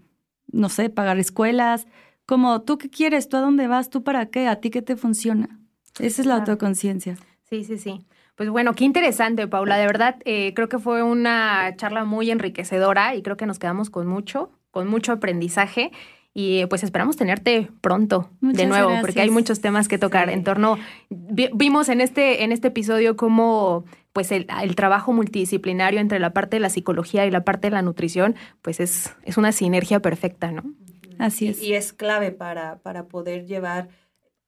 no 0.52 0.68
sé, 0.68 0.90
pagar 0.90 1.18
escuelas. 1.18 1.86
Como, 2.26 2.60
¿tú 2.62 2.76
qué 2.76 2.90
quieres? 2.90 3.28
¿Tú 3.30 3.38
a 3.38 3.40
dónde 3.40 3.66
vas? 3.66 3.88
¿Tú 3.88 4.02
para 4.04 4.26
qué? 4.26 4.46
¿A 4.46 4.60
ti 4.60 4.68
qué 4.70 4.82
te 4.82 4.96
funciona? 4.96 5.60
Esa 5.98 6.20
es 6.22 6.26
la 6.26 6.36
autoconciencia. 6.36 7.16
Sí, 7.48 7.64
sí, 7.64 7.78
sí. 7.78 8.04
Pues 8.36 8.48
bueno, 8.50 8.74
qué 8.74 8.84
interesante, 8.84 9.46
Paula. 9.46 9.76
De 9.76 9.86
verdad, 9.86 10.16
eh, 10.24 10.52
creo 10.54 10.68
que 10.68 10.78
fue 10.78 11.02
una 11.02 11.74
charla 11.76 12.04
muy 12.04 12.30
enriquecedora 12.30 13.14
y 13.14 13.22
creo 13.22 13.36
que 13.36 13.46
nos 13.46 13.58
quedamos 13.58 13.90
con 13.90 14.06
mucho, 14.06 14.50
con 14.70 14.88
mucho 14.88 15.12
aprendizaje. 15.12 15.92
Y 16.36 16.58
eh, 16.62 16.66
pues 16.66 16.82
esperamos 16.82 17.16
tenerte 17.16 17.68
pronto 17.80 18.28
de 18.40 18.66
nuevo, 18.66 18.90
porque 19.00 19.20
hay 19.20 19.30
muchos 19.30 19.60
temas 19.60 19.86
que 19.86 19.98
tocar 19.98 20.26
Sí. 20.28 20.34
en 20.34 20.42
torno. 20.42 20.78
vi- 21.08 21.50
vimos 21.54 21.88
en 21.88 22.00
este, 22.00 22.42
en 22.42 22.50
este 22.50 22.68
episodio 22.68 23.14
cómo 23.16 23.84
pues 24.12 24.32
el, 24.32 24.46
el 24.62 24.74
trabajo 24.74 25.12
multidisciplinario 25.12 26.00
entre 26.00 26.18
la 26.18 26.32
parte 26.32 26.56
de 26.56 26.60
la 26.60 26.70
psicología 26.70 27.24
y 27.26 27.30
la 27.30 27.44
parte 27.44 27.68
de 27.68 27.72
la 27.72 27.82
nutrición, 27.82 28.34
pues 28.62 28.80
es, 28.80 29.14
es 29.22 29.36
una 29.36 29.52
sinergia 29.52 30.00
perfecta, 30.00 30.50
¿no? 30.50 30.62
Así 31.20 31.46
Y- 31.46 31.48
es. 31.50 31.62
Y, 31.62 31.74
es 31.74 31.92
clave 31.92 32.32
para, 32.32 32.78
para 32.78 33.06
poder 33.06 33.46
llevar 33.46 33.88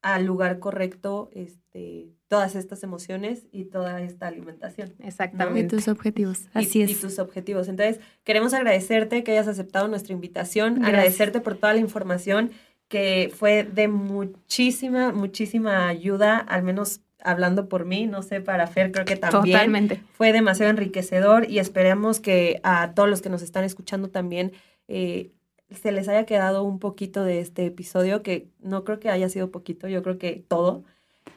al 0.02 0.24
lugar 0.24 0.58
correcto 0.60 1.30
este, 1.32 2.08
todas 2.28 2.54
estas 2.54 2.82
emociones 2.82 3.46
y 3.52 3.64
toda 3.64 4.00
esta 4.02 4.26
alimentación. 4.28 4.94
Y 4.98 5.06
Exactamente. 5.06 5.76
tus 5.76 5.88
objetivos. 5.88 6.42
y- 6.54 6.58
Así 6.58 6.78
y, 6.80 6.82
es. 6.82 7.00
tus 7.00 7.18
objetivos. 7.18 7.68
Entonces, 7.68 8.00
queremos 8.24 8.54
agradecerte 8.54 9.24
que 9.24 9.32
hayas 9.32 9.48
aceptado 9.48 9.88
nuestra 9.88 10.12
invitación, 10.12 10.74
Gracias. 10.74 10.88
agradecerte 10.88 11.40
por 11.40 11.56
toda 11.56 11.72
la 11.74 11.80
información 11.80 12.50
que 12.88 13.32
fue 13.34 13.64
de 13.64 13.88
muchísima, 13.88 15.12
muchísima 15.12 15.88
ayuda, 15.88 16.38
al 16.38 16.62
menos 16.62 17.00
hablando 17.20 17.68
por 17.68 17.84
mí, 17.84 18.06
no 18.06 18.22
sé, 18.22 18.40
para 18.40 18.68
Fer 18.68 18.92
creo 18.92 19.04
que 19.04 19.16
también. 19.16 19.56
Totalmente. 19.56 20.00
Fue 20.12 20.32
demasiado 20.32 20.70
enriquecedor 20.70 21.50
y 21.50 21.58
esperamos 21.58 22.20
que 22.20 22.60
a 22.62 22.92
todos 22.94 23.08
los 23.08 23.22
que 23.22 23.28
nos 23.28 23.42
están 23.42 23.64
escuchando 23.64 24.08
también 24.10 24.52
eh, 24.88 25.32
se 25.70 25.92
les 25.92 26.08
haya 26.08 26.26
quedado 26.26 26.62
un 26.64 26.78
poquito 26.78 27.24
de 27.24 27.40
este 27.40 27.66
episodio, 27.66 28.22
que 28.22 28.48
no 28.60 28.84
creo 28.84 29.00
que 29.00 29.10
haya 29.10 29.28
sido 29.28 29.50
poquito, 29.50 29.88
yo 29.88 30.02
creo 30.02 30.18
que 30.18 30.44
todo. 30.46 30.84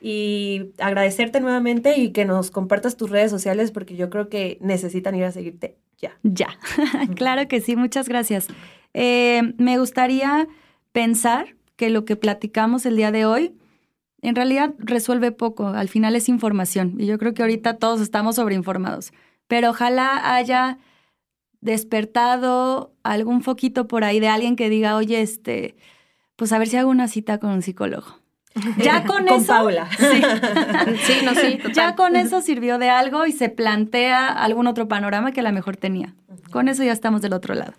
Y 0.01 0.71
agradecerte 0.77 1.41
nuevamente 1.41 1.97
y 1.97 2.11
que 2.11 2.25
nos 2.25 2.51
compartas 2.51 2.95
tus 2.95 3.09
redes 3.09 3.31
sociales 3.31 3.71
porque 3.71 3.95
yo 3.95 4.09
creo 4.09 4.29
que 4.29 4.57
necesitan 4.61 5.15
ir 5.15 5.25
a 5.25 5.31
seguirte 5.31 5.77
ya. 5.97 6.17
Ya, 6.23 6.49
claro 7.15 7.47
que 7.47 7.59
sí, 7.59 7.75
muchas 7.75 8.07
gracias. 8.07 8.47
Eh, 8.93 9.53
me 9.57 9.77
gustaría 9.77 10.47
pensar 10.91 11.55
que 11.75 11.89
lo 11.89 12.05
que 12.05 12.15
platicamos 12.15 12.85
el 12.85 12.95
día 12.95 13.11
de 13.11 13.25
hoy 13.25 13.55
en 14.21 14.35
realidad 14.35 14.73
resuelve 14.79 15.31
poco, 15.31 15.67
al 15.67 15.87
final 15.87 16.15
es 16.15 16.27
información 16.29 16.95
y 16.97 17.05
yo 17.05 17.17
creo 17.17 17.33
que 17.33 17.41
ahorita 17.41 17.77
todos 17.77 18.01
estamos 18.01 18.35
sobreinformados, 18.35 19.13
pero 19.47 19.69
ojalá 19.69 20.35
haya 20.35 20.77
despertado 21.61 22.93
algún 23.03 23.41
foquito 23.41 23.87
por 23.87 24.03
ahí 24.03 24.19
de 24.19 24.27
alguien 24.27 24.55
que 24.55 24.69
diga, 24.69 24.95
oye, 24.95 25.21
este, 25.21 25.75
pues 26.35 26.51
a 26.53 26.59
ver 26.59 26.67
si 26.67 26.77
hago 26.77 26.89
una 26.89 27.07
cita 27.07 27.37
con 27.39 27.51
un 27.51 27.61
psicólogo. 27.61 28.19
Ya 28.77 29.05
con, 29.05 29.25
con 29.25 29.29
eso, 29.29 29.47
Paula. 29.47 29.87
Sí, 29.97 31.13
no, 31.23 31.35
sí, 31.35 31.57
total. 31.57 31.73
ya 31.73 31.95
con 31.95 32.15
eso 32.15 32.41
sirvió 32.41 32.77
de 32.77 32.89
algo 32.89 33.25
y 33.25 33.31
se 33.31 33.49
plantea 33.49 34.27
algún 34.27 34.67
otro 34.67 34.87
panorama 34.87 35.31
que 35.31 35.41
a 35.41 35.43
lo 35.43 35.51
mejor 35.51 35.77
tenía. 35.77 36.15
Con 36.51 36.67
eso 36.67 36.83
ya 36.83 36.91
estamos 36.91 37.21
del 37.21 37.33
otro 37.33 37.53
lado. 37.53 37.73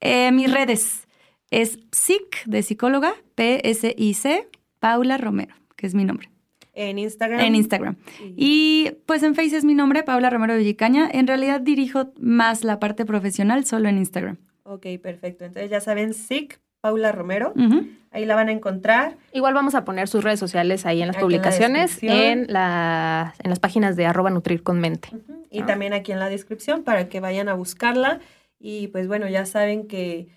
Eh, 0.00 0.30
mis 0.32 0.50
redes 0.52 1.06
es 1.50 1.78
psic 1.90 2.44
de 2.44 2.62
psicóloga, 2.62 3.14
P-S-I-C, 3.34 4.48
Paula 4.78 5.16
Romero, 5.18 5.54
que 5.74 5.86
es 5.86 5.94
mi 5.94 6.04
nombre, 6.04 6.30
En 6.78 6.98
Instagram. 6.98 7.40
en 7.40 7.54
Instagram. 7.54 7.96
Y 8.36 8.92
pues 9.06 9.22
en 9.22 9.34
Face 9.34 9.56
es 9.56 9.64
mi 9.64 9.74
nombre, 9.74 10.02
Paula 10.02 10.28
Romero 10.28 10.56
Villicaña. 10.56 11.08
En 11.10 11.26
realidad 11.26 11.60
dirijo 11.62 12.12
más 12.20 12.64
la 12.64 12.78
parte 12.78 13.06
profesional 13.06 13.64
solo 13.64 13.88
en 13.88 13.96
Instagram. 13.96 14.36
Ok, 14.62 14.86
perfecto. 15.02 15.46
Entonces 15.46 15.70
ya 15.70 15.80
saben, 15.80 16.12
SIC, 16.12 16.60
Paula 16.82 17.12
Romero. 17.12 17.54
Ahí 18.10 18.26
la 18.26 18.34
van 18.34 18.48
a 18.48 18.52
encontrar. 18.52 19.16
Igual 19.32 19.54
vamos 19.54 19.74
a 19.74 19.84
poner 19.84 20.06
sus 20.06 20.22
redes 20.22 20.38
sociales 20.38 20.86
ahí 20.86 21.00
en 21.00 21.08
las 21.08 21.16
Aquí 21.16 21.24
en 21.24 21.30
la 21.30 21.38
publicaciones, 21.38 21.98
en, 22.02 22.46
la, 22.48 23.34
en 23.42 23.50
las 23.50 23.58
páginas 23.58 23.96
de 23.96 24.06
arroba 24.06 24.30
nutrir 24.30 24.62
con 24.62 24.78
mente. 24.78 25.08
Y 25.50 25.60
¿no? 25.60 25.66
también 25.66 25.94
aquí 25.94 26.12
en 26.12 26.18
la 26.18 26.28
descripción 26.28 26.82
para 26.82 27.08
que 27.08 27.20
vayan 27.20 27.48
a 27.48 27.54
buscarla. 27.54 28.20
Y 28.58 28.88
pues 28.88 29.08
bueno, 29.08 29.28
ya 29.28 29.46
saben 29.46 29.86
que 29.86 30.28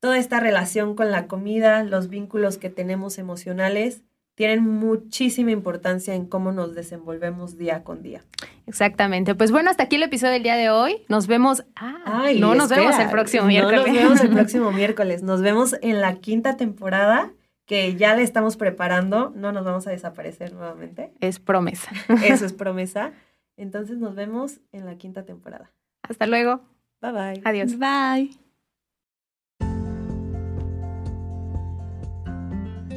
toda 0.00 0.18
esta 0.18 0.40
relación 0.40 0.94
con 0.94 1.10
la 1.10 1.26
comida, 1.26 1.82
los 1.82 2.08
vínculos 2.08 2.58
que 2.58 2.70
tenemos 2.70 3.18
emocionales, 3.18 4.02
tienen 4.36 4.62
muchísima 4.62 5.50
importancia 5.50 6.14
en 6.14 6.26
cómo 6.26 6.52
nos 6.52 6.74
desenvolvemos 6.74 7.56
día 7.56 7.82
con 7.82 8.02
día. 8.02 8.22
Exactamente. 8.66 9.34
Pues 9.34 9.50
bueno, 9.50 9.70
hasta 9.70 9.84
aquí 9.84 9.96
el 9.96 10.02
episodio 10.02 10.34
del 10.34 10.42
día 10.42 10.56
de 10.56 10.70
hoy. 10.70 10.98
Nos 11.08 11.26
vemos. 11.26 11.64
Ah, 11.74 12.02
Ay, 12.04 12.38
no 12.38 12.54
nos 12.54 12.68
vemos 12.68 12.98
el 12.98 13.08
próximo 13.08 13.42
no 13.44 13.48
miércoles. 13.48 13.86
Nos 13.86 13.94
vemos 13.94 14.20
el 14.20 14.30
próximo 14.34 14.72
miércoles. 14.72 15.22
Nos 15.22 15.40
vemos 15.40 15.76
en 15.80 16.00
la 16.00 16.16
quinta 16.16 16.56
temporada 16.56 17.32
que 17.64 17.96
ya 17.96 18.14
le 18.14 18.22
estamos 18.22 18.56
preparando. 18.58 19.32
No 19.34 19.52
nos 19.52 19.64
vamos 19.64 19.86
a 19.86 19.90
desaparecer 19.90 20.52
nuevamente. 20.52 21.12
Es 21.20 21.40
promesa. 21.40 21.90
Eso 22.22 22.44
es 22.44 22.52
promesa. 22.52 23.12
Entonces 23.56 23.96
nos 23.96 24.14
vemos 24.14 24.60
en 24.72 24.84
la 24.84 24.96
quinta 24.98 25.24
temporada. 25.24 25.72
Hasta 26.02 26.26
luego. 26.26 26.60
Bye 27.00 27.12
bye. 27.12 27.42
Adiós. 27.44 27.78
Bye. 27.78 28.45